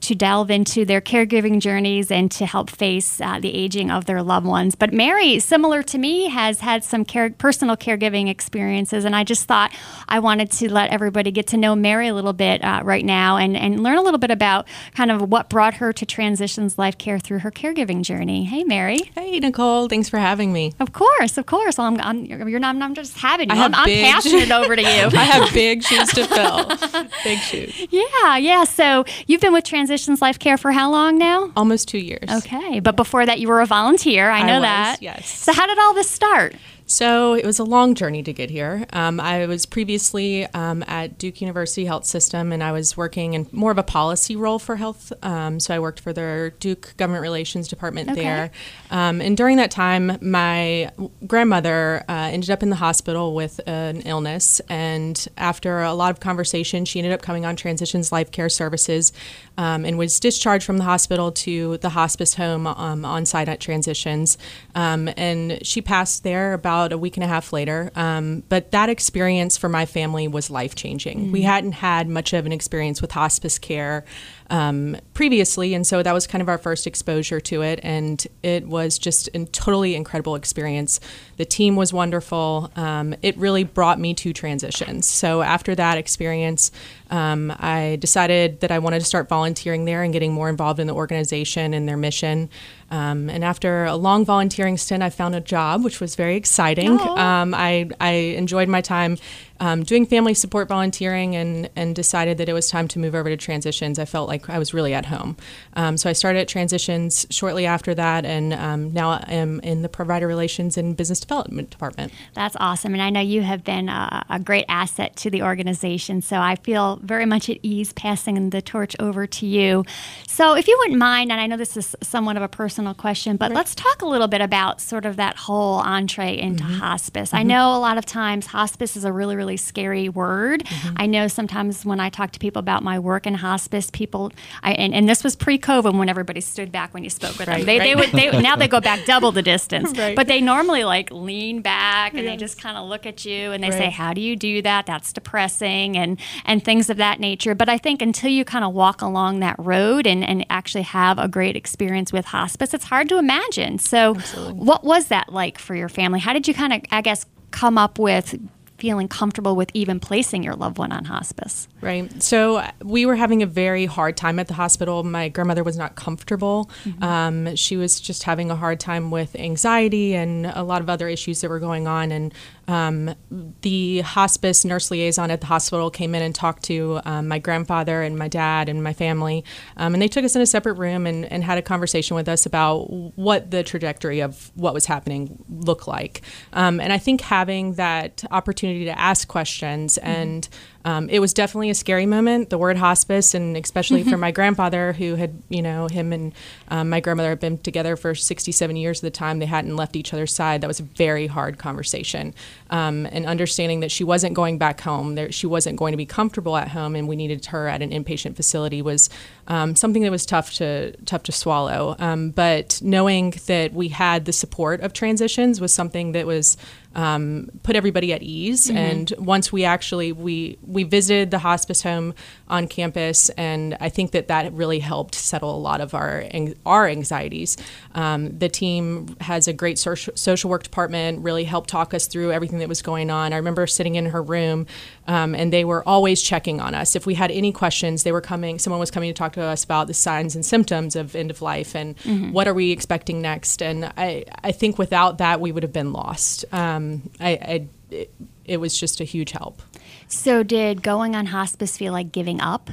[0.02, 4.22] to delve into their caregiving journeys and to help face uh, the aging of their
[4.22, 4.76] loved ones.
[4.76, 9.46] But Mary, similar to me, has had some care, personal caregiving experiences, and I just
[9.46, 9.74] thought
[10.08, 13.38] I wanted to let everybody get to know Mary a little bit uh, right now
[13.38, 17.00] and, and learn a little bit about kind of what brought her to Transitions Life
[17.00, 18.44] Care through her caregiving journey.
[18.44, 19.00] Hey, Mary.
[19.16, 19.88] Hey, Nicole.
[19.90, 20.74] Thanks for having me.
[20.80, 21.80] Of course, of course.
[21.80, 23.56] Well, I'm, I'm, you're not, I'm just having you.
[23.56, 24.88] I have I'm, I'm big- passionate over to you.
[25.18, 27.02] I have big shoes to fill.
[27.24, 27.88] big shoes.
[27.90, 28.66] yeah, yeah.
[28.66, 31.52] So you've been with Transitions Life Care for how long now?
[31.56, 32.30] Almost two years.
[32.30, 34.30] Okay, but before that, you were a volunteer.
[34.30, 34.98] I I know was, that.
[35.02, 35.28] yes.
[35.28, 36.56] So how did all this start?
[36.88, 38.86] So it was a long journey to get here.
[38.94, 43.48] Um, I was previously um, at Duke University Health System, and I was working in
[43.52, 45.12] more of a policy role for health.
[45.24, 48.22] Um, so I worked for their Duke Government Relations Department Okay.
[48.22, 48.52] there.
[48.92, 50.92] Um, and during that time, my
[51.26, 54.60] grandmother uh, ended up in the hospital with an illness.
[54.70, 59.12] And after a lot of conversation, she ended up coming on Transitions Life Care Services
[59.58, 63.60] um, and was discharged from the hospital to the hospice home um, on site at
[63.60, 64.38] Transitions.
[64.76, 67.92] Um, and she passed there about a week and a half later.
[67.96, 71.32] Um, but that experience for my family was life changing.
[71.32, 74.06] We hadn't had much of an experience with hospice care
[74.50, 77.80] um, previously, and so that was kind of our first exposure to it.
[77.82, 81.00] And it was just a totally incredible experience.
[81.38, 82.72] The team was wonderful.
[82.76, 85.08] Um, it really brought me to transitions.
[85.08, 86.72] So after that experience,
[87.10, 90.88] um, I decided that I wanted to start volunteering there and getting more involved in
[90.88, 92.50] the organization and their mission.
[92.92, 96.98] Um, and after a long volunteering stint, I found a job, which was very exciting.
[97.00, 97.18] Oh.
[97.18, 99.18] Um, I, I enjoyed my time
[99.60, 103.30] um, doing family support volunteering and, and decided that it was time to move over
[103.30, 104.00] to Transitions.
[104.00, 105.38] I felt like I was really at home.
[105.76, 109.82] Um, so I started at Transitions shortly after that, and um, now I am in
[109.82, 112.12] the provider relations and business development department.
[112.34, 112.94] That's awesome.
[112.94, 116.22] And I know you have been a, a great asset to the organization.
[116.22, 119.86] So I feel very much at ease passing the torch over to you.
[120.28, 123.38] So if you wouldn't mind, and I know this is somewhat of a personal question,
[123.38, 127.34] but let's talk a little bit about sort of that whole entree into hospice.
[127.34, 130.64] I know a lot of times hospice is a really, really scary word.
[130.64, 130.96] Mm-hmm.
[130.98, 134.32] I know sometimes when I talk to people about my work in hospice, people,
[134.64, 137.46] I, and, and this was pre COVID when everybody stood back when you spoke with
[137.46, 137.58] them.
[137.58, 138.12] Right, They, they right.
[138.12, 139.98] would, they, now they go back double the distance.
[139.98, 140.16] Right.
[140.16, 143.64] But they normally like lean back and they just kind of look at you and
[143.64, 144.86] they say, "How do you do that?
[144.86, 147.54] That's depressing," and and things of that nature.
[147.54, 151.20] But I think until you kind of walk along that road and and actually have
[151.20, 153.80] a great experience with hospice, it's hard to imagine.
[153.80, 154.16] So,
[154.52, 156.20] what was that like for your family?
[156.20, 158.36] How did you kind of, I guess, come up with
[158.78, 161.68] feeling comfortable with even placing your loved one on hospice?
[161.82, 162.22] Right.
[162.22, 165.04] So uh, we were having a very hard time at the hospital.
[165.04, 166.70] My grandmother was not comfortable.
[167.02, 171.08] Um, she was just having a hard time with anxiety and a lot of other
[171.08, 172.12] issues that were going on.
[172.12, 172.34] And
[172.68, 173.16] um,
[173.62, 178.02] the hospice nurse liaison at the hospital came in and talked to um, my grandfather
[178.02, 179.44] and my dad and my family.
[179.78, 182.28] Um, and they took us in a separate room and, and had a conversation with
[182.28, 186.22] us about what the trajectory of what was happening looked like.
[186.54, 190.48] Um, and I think having that opportunity to ask questions and
[190.86, 192.52] um, it was definitely a scary moment.
[192.52, 196.32] The word hospice, and especially for my grandfather, who had, you know, him and
[196.68, 199.40] um, my grandmother had been together for 67 years at the time.
[199.40, 200.62] They hadn't left each other's side.
[200.62, 202.36] That was a very hard conversation.
[202.70, 206.06] Um, and understanding that she wasn't going back home, that she wasn't going to be
[206.06, 209.10] comfortable at home, and we needed her at an inpatient facility was
[209.48, 211.96] um, something that was tough to tough to swallow.
[211.98, 216.58] Um, but knowing that we had the support of transitions was something that was
[216.96, 218.68] um, put everybody at ease.
[218.68, 218.78] Mm-hmm.
[218.78, 222.14] And once we actually we we visited the hospice home
[222.48, 226.24] on campus, and I think that that really helped settle a lot of our
[226.66, 227.58] our anxieties.
[227.94, 231.24] Um, the team has a great social, social work department.
[231.24, 233.34] Really helped talk us through everything that was going on.
[233.34, 234.66] I remember sitting in her room,
[235.08, 236.96] um, and they were always checking on us.
[236.96, 238.58] If we had any questions, they were coming.
[238.60, 241.42] Someone was coming to talk to us about the signs and symptoms of end of
[241.42, 242.32] life and mm-hmm.
[242.32, 243.62] what are we expecting next.
[243.62, 246.46] And I I think without that we would have been lost.
[246.54, 246.85] Um,
[247.20, 248.12] I, I it,
[248.46, 249.62] it was just a huge help.
[250.08, 252.70] So, did going on hospice feel like giving up?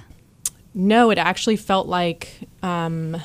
[0.75, 3.21] No, it actually felt like um,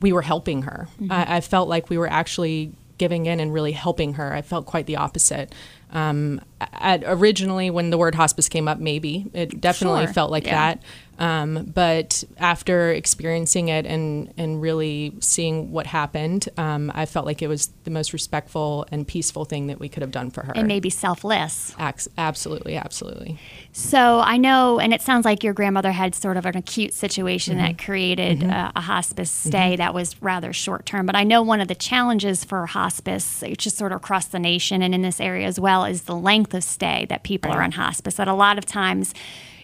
[0.00, 0.88] we were helping her.
[1.00, 1.12] Mm-hmm.
[1.12, 4.32] I, I, felt like we were actually giving in and really helping her.
[4.32, 5.54] I felt quite the opposite.
[5.92, 10.14] Um, at, originally, when the word hospice came up, maybe it definitely sure.
[10.14, 10.74] felt like yeah.
[10.74, 10.82] that.
[11.18, 17.42] Um, but after experiencing it and, and really seeing what happened, um, I felt like
[17.42, 20.52] it was the most respectful and peaceful thing that we could have done for her.
[20.54, 21.74] And maybe selfless.
[21.78, 23.38] Ac- absolutely, absolutely.
[23.72, 27.58] So I know, and it sounds like your grandmother had sort of an acute situation
[27.58, 27.66] mm-hmm.
[27.66, 28.50] that created mm-hmm.
[28.50, 29.48] a, a, hospice mm-hmm.
[29.48, 29.76] stay mm-hmm.
[29.76, 31.06] that was rather short term.
[31.06, 34.82] But I know one of the challenges for hospice, just sort of across the nation
[34.82, 37.58] and in this area as well, is the length of stay that people right.
[37.58, 38.14] are on hospice.
[38.14, 39.14] That a lot of times,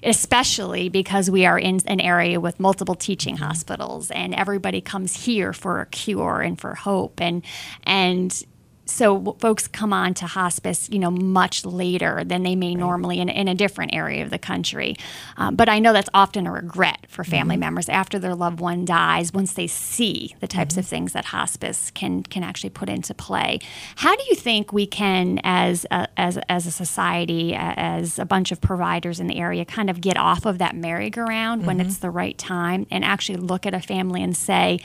[0.03, 3.45] especially because we are in an area with multiple teaching mm-hmm.
[3.45, 7.43] hospitals and everybody comes here for a cure and for hope and
[7.85, 8.45] and
[8.91, 12.79] so folks come on to hospice, you know, much later than they may right.
[12.79, 14.97] normally in, in, a different area of the country.
[15.37, 17.61] Um, but I know that's often a regret for family mm-hmm.
[17.61, 19.33] members after their loved one dies.
[19.33, 20.81] Once they see the types mm-hmm.
[20.81, 23.61] of things that hospice can can actually put into play,
[23.97, 28.53] how do you think we can, as a, as as a society, as a bunch
[28.53, 31.67] of providers in the area, kind of get off of that merry-go-round mm-hmm.
[31.67, 34.79] when it's the right time and actually look at a family and say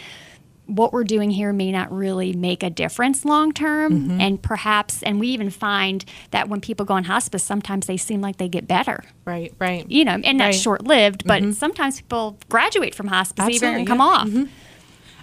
[0.67, 4.21] what we're doing here may not really make a difference long term mm-hmm.
[4.21, 8.21] and perhaps and we even find that when people go on hospice sometimes they seem
[8.21, 10.61] like they get better right right you know and that's right.
[10.61, 11.51] short lived but mm-hmm.
[11.51, 14.03] sometimes people graduate from hospice Absolutely, even and come yeah.
[14.03, 14.43] off mm-hmm.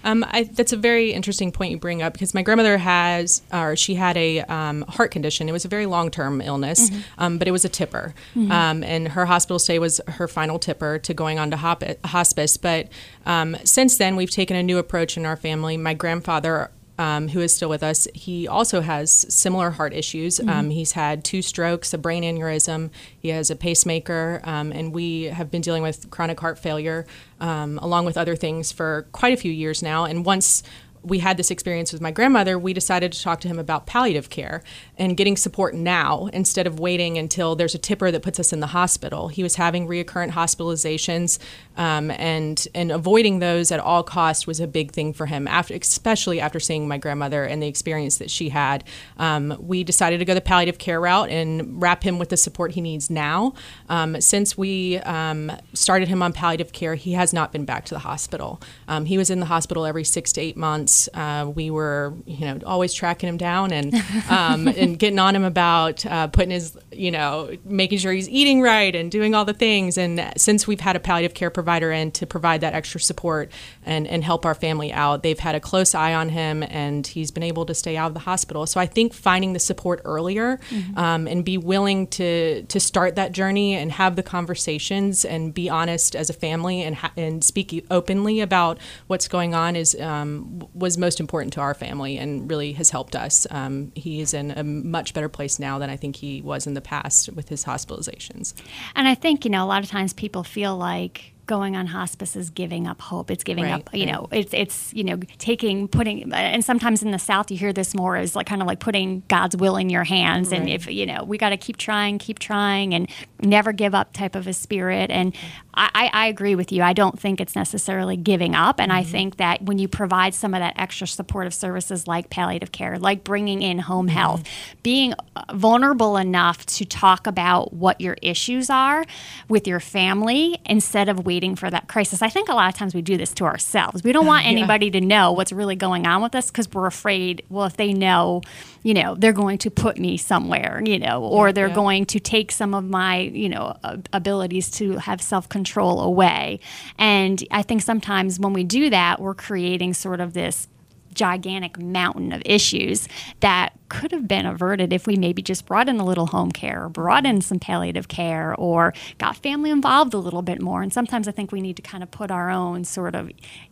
[0.03, 3.75] Um, I, that's a very interesting point you bring up because my grandmother has, or
[3.75, 5.47] she had a um, heart condition.
[5.49, 7.01] It was a very long term illness, mm-hmm.
[7.17, 8.13] um, but it was a tipper.
[8.35, 8.51] Mm-hmm.
[8.51, 12.57] Um, and her hospital stay was her final tipper to going on to hop- hospice.
[12.57, 12.89] But
[13.25, 15.77] um, since then, we've taken a new approach in our family.
[15.77, 20.37] My grandfather um, who is still with us, he also has similar heart issues.
[20.37, 20.49] Mm-hmm.
[20.49, 25.23] Um, he's had two strokes, a brain aneurysm, he has a pacemaker, um, and we
[25.23, 27.05] have been dealing with chronic heart failure
[27.39, 30.05] um, along with other things for quite a few years now.
[30.05, 30.63] And once
[31.03, 34.29] we had this experience with my grandmother, we decided to talk to him about palliative
[34.29, 34.63] care
[34.97, 38.61] and getting support now instead of waiting until there's a tipper that puts us in
[38.61, 39.27] the hospital.
[39.27, 41.39] He was having reoccurrent hospitalizations,
[41.75, 45.47] um, and and avoiding those at all costs was a big thing for him.
[45.47, 48.83] After, especially after seeing my grandmother and the experience that she had,
[49.17, 52.71] um, we decided to go the palliative care route and wrap him with the support
[52.71, 53.53] he needs now.
[53.89, 57.93] Um, since we um, started him on palliative care, he has not been back to
[57.93, 58.61] the hospital.
[58.87, 62.13] Um, he was in the hospital every six to eight months months, uh, we were,
[62.25, 63.93] you know, always tracking him down and
[64.29, 68.61] um, and getting on him about uh, putting his, you know, making sure he's eating
[68.61, 69.97] right and doing all the things.
[69.97, 73.51] And since we've had a palliative care provider in to provide that extra support
[73.85, 77.31] and and help our family out, they've had a close eye on him, and he's
[77.31, 78.65] been able to stay out of the hospital.
[78.65, 80.97] So I think finding the support earlier mm-hmm.
[80.97, 85.69] um, and be willing to to start that journey and have the conversations and be
[85.69, 88.77] honest as a family and ha- and speak openly about
[89.07, 93.15] what's going on is um, was most important to our family and really has helped
[93.15, 93.47] us.
[93.49, 96.73] Um, he is in a much better place now than I think he was in
[96.73, 98.53] the past with his hospitalizations.
[98.93, 102.35] And I think, you know, a lot of times people feel like going on hospice
[102.35, 103.29] is giving up hope.
[103.29, 104.11] It's giving right, up, you right.
[104.11, 107.93] know, it's it's you know taking putting and sometimes in the South you hear this
[107.93, 110.51] more as like kind of like putting God's will in your hands.
[110.51, 110.61] Right.
[110.61, 113.09] And if you know we got to keep trying, keep trying, and
[113.41, 115.11] never give up type of a spirit.
[115.11, 115.35] And
[115.75, 116.83] I, I agree with you.
[116.83, 118.79] I don't think it's necessarily giving up.
[118.79, 118.99] And mm-hmm.
[118.99, 122.99] I think that when you provide some of that extra supportive services like palliative care,
[122.99, 124.15] like bringing in home mm-hmm.
[124.15, 124.43] health,
[124.83, 125.13] being
[125.51, 129.03] vulnerable enough to talk about what your issues are
[129.49, 132.21] with your family instead of waiting for that crisis.
[132.21, 134.03] I think a lot of times we do this to ourselves.
[134.03, 137.43] We don't want anybody to know what's really going on with us because we're afraid,
[137.49, 138.41] well, if they know,
[138.83, 141.75] you know, they're going to put me somewhere, you know, or they're yeah.
[141.75, 143.75] going to take some of my, you know,
[144.11, 146.59] abilities to have self control away.
[146.97, 150.67] And I think sometimes when we do that, we're creating sort of this
[151.13, 153.07] gigantic mountain of issues
[153.39, 156.85] that could have been averted if we maybe just brought in a little home care
[156.85, 160.81] or brought in some palliative care or got family involved a little bit more.
[160.81, 163.29] And sometimes I think we need to kind of put our own sort of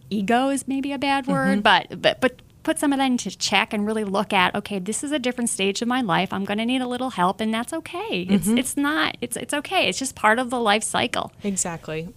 [0.09, 1.89] ego is maybe a bad word, mm-hmm.
[1.89, 5.03] but but but put some of that into check and really look at okay this
[5.03, 7.53] is a different stage of my life i'm going to need a little help and
[7.53, 8.33] that's okay mm-hmm.
[8.33, 12.09] it's it's not it's it's okay it's just part of the life cycle exactly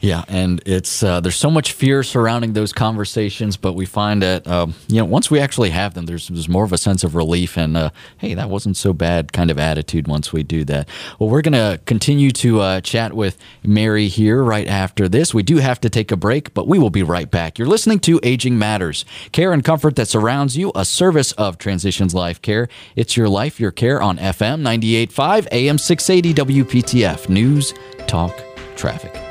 [0.00, 4.46] yeah, and it's uh, there's so much fear surrounding those conversations, but we find that
[4.46, 7.14] um, you know once we actually have them, there's there's more of a sense of
[7.14, 10.88] relief and uh, hey, that wasn't so bad kind of attitude once we do that.
[11.18, 15.32] Well, we're gonna continue to uh, chat with Mary here right after this.
[15.32, 17.58] We do have to take a break, but we will be right back.
[17.58, 22.14] You're listening to Aging Matters, care and comfort that surrounds you, a service of Transitions
[22.14, 22.68] Life Care.
[22.94, 27.74] It's your life, your care on FM 98.5 AM 680 WPTF News,
[28.06, 28.42] Talk,
[28.76, 29.25] Traffic.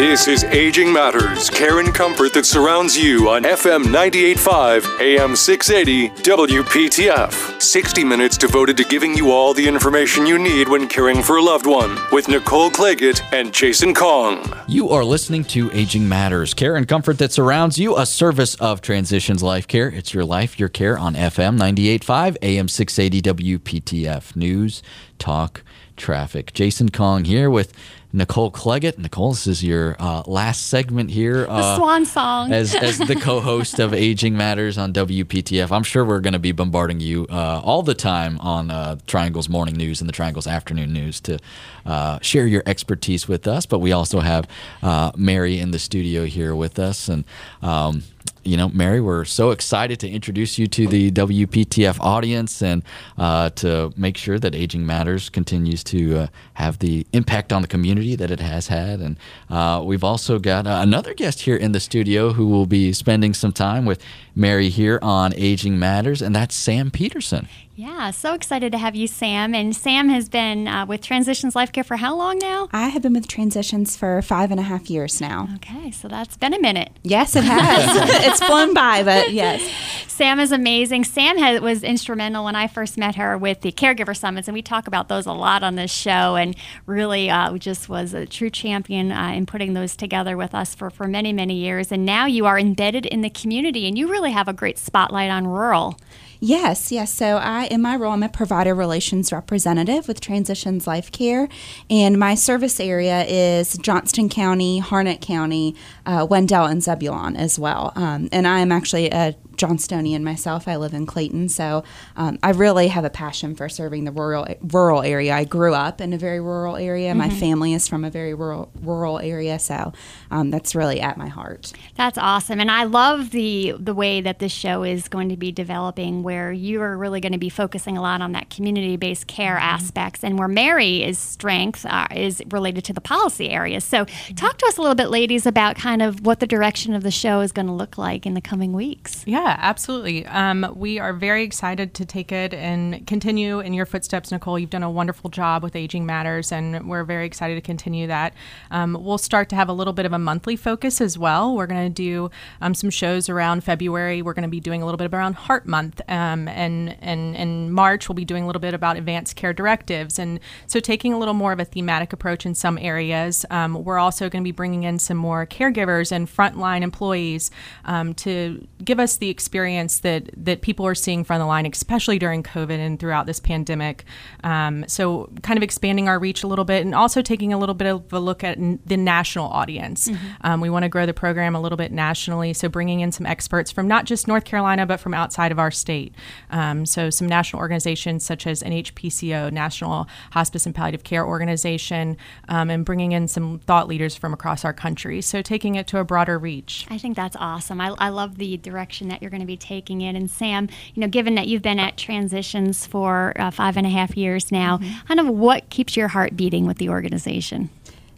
[0.00, 6.08] This is Aging Matters, care and comfort that surrounds you on FM 98.5, AM 680,
[6.22, 7.60] WPTF.
[7.60, 11.42] 60 minutes devoted to giving you all the information you need when caring for a
[11.42, 14.42] loved one with Nicole Claggett and Jason Kong.
[14.66, 18.80] You are listening to Aging Matters, care and comfort that surrounds you, a service of
[18.80, 19.90] Transitions Life Care.
[19.90, 24.34] It's your life, your care on FM 98.5, AM 680, WPTF.
[24.34, 24.82] News,
[25.18, 25.62] talk,
[25.98, 26.54] traffic.
[26.54, 27.74] Jason Kong here with
[28.12, 28.98] Nicole Claggett.
[28.98, 31.46] Nicole, this is your uh, last segment here.
[31.48, 32.52] Uh, the swan song.
[32.52, 35.70] as, as the co host of Aging Matters on WPTF.
[35.70, 39.48] I'm sure we're going to be bombarding you uh, all the time on uh, Triangle's
[39.48, 41.38] morning news and the Triangle's afternoon news to
[41.86, 43.64] uh, share your expertise with us.
[43.64, 44.48] But we also have
[44.82, 47.08] uh, Mary in the studio here with us.
[47.08, 47.24] And
[47.62, 48.02] um,
[48.44, 52.82] you know, Mary, we're so excited to introduce you to the WPTF audience and
[53.18, 57.68] uh, to make sure that Aging Matters continues to uh, have the impact on the
[57.68, 59.00] community that it has had.
[59.00, 59.16] And
[59.50, 63.34] uh, we've also got uh, another guest here in the studio who will be spending
[63.34, 64.02] some time with
[64.34, 67.48] Mary here on Aging Matters, and that's Sam Peterson.
[67.80, 69.54] Yeah, so excited to have you, Sam.
[69.54, 72.68] And Sam has been uh, with Transitions Life Care for how long now?
[72.74, 75.48] I have been with Transitions for five and a half years now.
[75.56, 76.90] Okay, so that's been a minute.
[77.02, 77.88] Yes, it has.
[78.26, 79.62] it's flown by, but yes.
[80.08, 81.04] Sam is amazing.
[81.04, 84.60] Sam has, was instrumental when I first met her with the Caregiver Summits, and we
[84.60, 86.36] talk about those a lot on this show.
[86.36, 86.54] And
[86.84, 90.90] really, uh, just was a true champion uh, in putting those together with us for,
[90.90, 91.90] for many, many years.
[91.90, 95.30] And now you are embedded in the community, and you really have a great spotlight
[95.30, 95.98] on rural.
[96.42, 97.12] Yes, yes.
[97.12, 101.48] So I, in my role, I'm a provider relations representative with Transitions Life Care,
[101.90, 105.76] and my service area is Johnston County, Harnett County,
[106.06, 107.92] uh, Wendell, and Zebulon as well.
[107.94, 110.66] Um, and I am actually a Johnstonian myself.
[110.66, 111.84] I live in Clayton, so
[112.16, 115.34] um, I really have a passion for serving the rural rural area.
[115.34, 117.10] I grew up in a very rural area.
[117.10, 117.18] Mm-hmm.
[117.18, 119.92] My family is from a very rural rural area, so
[120.30, 121.74] um, that's really at my heart.
[121.96, 125.52] That's awesome, and I love the the way that this show is going to be
[125.52, 129.26] developing, where you are really going to be focusing a lot on that community based
[129.26, 129.74] care mm-hmm.
[129.74, 133.82] aspects, and where Mary's strength uh, is related to the policy areas.
[133.84, 134.34] So, mm-hmm.
[134.36, 137.10] talk to us a little bit, ladies, about kind of what the direction of the
[137.10, 139.24] show is going to look like in the coming weeks.
[139.26, 139.40] Yeah.
[139.40, 140.26] Yeah, absolutely.
[140.26, 144.58] Um, we are very excited to take it and continue in your footsteps, Nicole.
[144.58, 148.34] You've done a wonderful job with Aging Matters, and we're very excited to continue that.
[148.70, 151.56] Um, we'll start to have a little bit of a monthly focus as well.
[151.56, 154.20] We're going to do um, some shows around February.
[154.20, 157.72] We're going to be doing a little bit around Heart Month, um, and and in
[157.72, 161.18] March we'll be doing a little bit about advanced care directives, and so taking a
[161.18, 163.44] little more of a thematic approach in some areas.
[163.50, 167.50] Um, we're also going to be bringing in some more caregivers and frontline employees
[167.84, 172.18] um, to give us the experience that that people are seeing from the line, especially
[172.18, 174.04] during COVID and throughout this pandemic.
[174.44, 177.74] Um, so, kind of expanding our reach a little bit, and also taking a little
[177.74, 180.08] bit of a look at n- the national audience.
[180.08, 180.26] Mm-hmm.
[180.42, 183.26] Um, we want to grow the program a little bit nationally, so bringing in some
[183.26, 186.09] experts from not just North Carolina, but from outside of our state.
[186.50, 192.16] Um, so, some national organizations such as NHPCO, National Hospice and Palliative Care Organization,
[192.48, 195.20] um, and bringing in some thought leaders from across our country.
[195.20, 196.86] So, taking it to a broader reach.
[196.90, 197.80] I think that's awesome.
[197.80, 200.16] I, I love the direction that you're going to be taking it.
[200.16, 203.90] And Sam, you know, given that you've been at Transitions for uh, five and a
[203.90, 205.06] half years now, mm-hmm.
[205.06, 207.70] kind of what keeps your heart beating with the organization?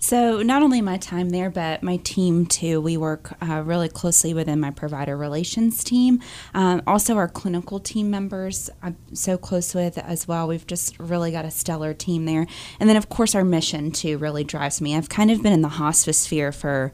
[0.02, 2.80] So, not only my time there, but my team too.
[2.80, 6.20] We work uh, really closely within my provider relations team.
[6.54, 10.48] Um, also, our clinical team members, I'm so close with as well.
[10.48, 12.48] We've just really got a stellar team there.
[12.80, 14.96] And then, of course, our mission too really drives me.
[14.96, 16.90] I've kind of been in the hospice sphere for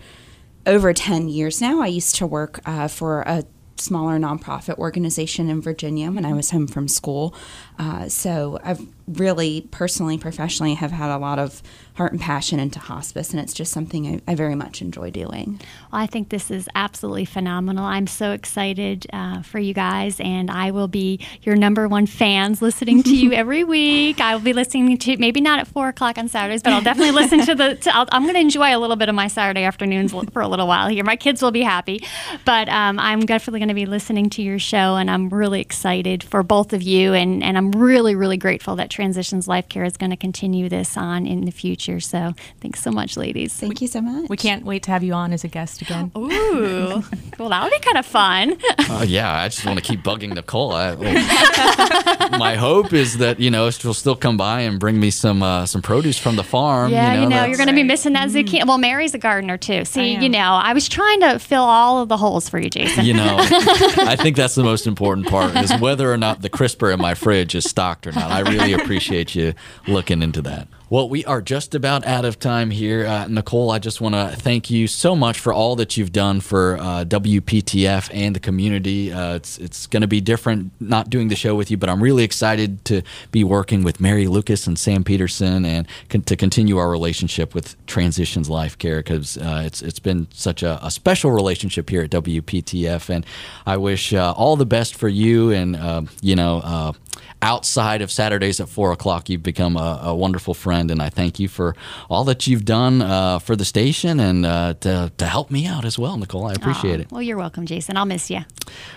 [0.67, 1.81] over 10 years now.
[1.81, 3.45] I used to work uh, for a
[3.81, 7.35] smaller nonprofit organization in Virginia when I was home from school.
[7.79, 11.63] Uh, so I've really personally, professionally, have had a lot of
[11.99, 15.61] heart and passion into hospice, and it's just something I, I very much enjoy doing.
[15.93, 17.85] Well, I think this is absolutely phenomenal.
[17.85, 22.63] I'm so excited uh, for you guys, and I will be your number one fans
[22.63, 24.21] listening to you every week.
[24.21, 27.11] I will be listening to maybe not at four o'clock on Saturdays, but I'll definitely
[27.21, 27.75] listen to the.
[27.75, 30.49] To, i am going to enjoy a little bit of my Saturday afternoons for a
[30.49, 31.03] little while here.
[31.03, 32.05] My kids will be happy,
[32.45, 36.23] but um, I'm definitely going to be listening to your show, and I'm really excited
[36.23, 39.97] for both of you, and and I'm really really grateful that Transitions Life Care is
[39.97, 41.88] going to continue this on in the future.
[41.99, 43.55] So thanks so much, ladies.
[43.55, 44.29] Thank you so much.
[44.29, 46.13] We can't wait to have you on as a guest again.
[46.17, 47.03] Ooh,
[47.39, 48.59] well, that would be kind of fun.
[48.89, 50.73] Uh, yeah, I just want to keep bugging Nicole.
[50.73, 50.95] I,
[52.39, 55.67] my hope is that you know she'll still come by and bring me some uh,
[55.67, 56.91] some produce from the farm.
[56.91, 58.67] Yeah, you know, you know you're going to be missing that zucchini.
[58.67, 59.85] Well, Mary's a gardener too.
[59.85, 63.05] See, you know, I was trying to fill all of the holes for you, Jason.
[63.05, 66.91] You know, I think that's the most important part is whether or not the crisper
[66.91, 68.31] in my fridge is stocked or not.
[68.31, 69.55] I really appreciate you
[69.87, 70.69] looking into that.
[70.91, 73.07] Well, we are just about out of time here.
[73.07, 76.41] Uh, Nicole, I just want to thank you so much for all that you've done
[76.41, 79.13] for uh, WPTF and the community.
[79.13, 82.03] Uh, it's it's going to be different not doing the show with you, but I'm
[82.03, 86.79] really excited to be working with Mary Lucas and Sam Peterson and con- to continue
[86.79, 91.33] our relationship with Transitions Life Care because uh, it's it's been such a, a, special
[91.33, 93.27] relationship here at WPTF, and
[93.67, 96.95] I wish uh, all the best for you and uh, you know
[97.43, 101.39] outside of Saturdays at four o'clock, you've become a, a, wonderful friend, and I thank
[101.39, 101.77] you for
[102.11, 105.85] all that you've done uh, for the station and uh, to, to help me out
[105.85, 106.47] as well, Nicole.
[106.47, 107.11] I appreciate it.
[107.13, 107.97] Well, you're welcome, Jason.
[107.97, 108.41] I'll miss you.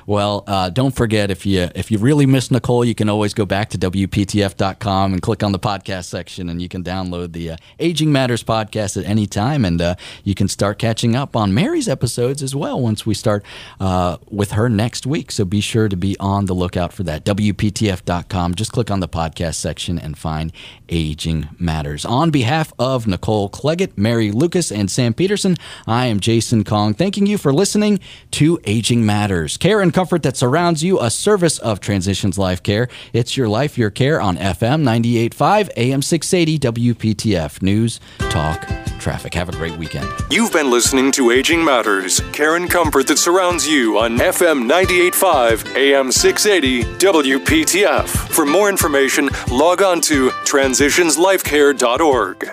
[0.06, 3.46] Well, uh, don't forget if you if you really miss Nicole, you can always go
[3.46, 7.58] back to wptf.com and click on the podcast section, and you can download the uh,
[7.80, 11.88] Aging Matters podcast at any time, and uh, you can start catching up on Mary's
[11.88, 13.46] episodes as well once we start
[13.80, 15.32] uh, with her next week.
[15.32, 17.24] So be sure to be on the lookout for that.
[17.24, 18.11] wptf.com
[18.56, 20.52] just click on the podcast section and find
[20.90, 22.06] Aging Matters.
[22.06, 25.56] On behalf of Nicole Claggett, Mary Lucas, and Sam Peterson,
[25.88, 28.00] I am Jason Kong, thanking you for listening
[28.32, 29.58] to Aging Matters.
[29.58, 32.88] Care and comfort that surrounds you, a service of Transitions Life Care.
[33.14, 38.00] It's your life, your care on FM 98.5, AM 680, WPTF News,
[38.30, 38.68] Talk,
[39.00, 39.34] Traffic.
[39.34, 40.10] Have a great weekend.
[40.30, 45.76] You've been listening to Aging Matters, care and comfort that surrounds you on FM 98.5,
[45.76, 48.01] AM 680, WPTF.
[48.10, 52.52] For more information, log on to transitionslifecare.org.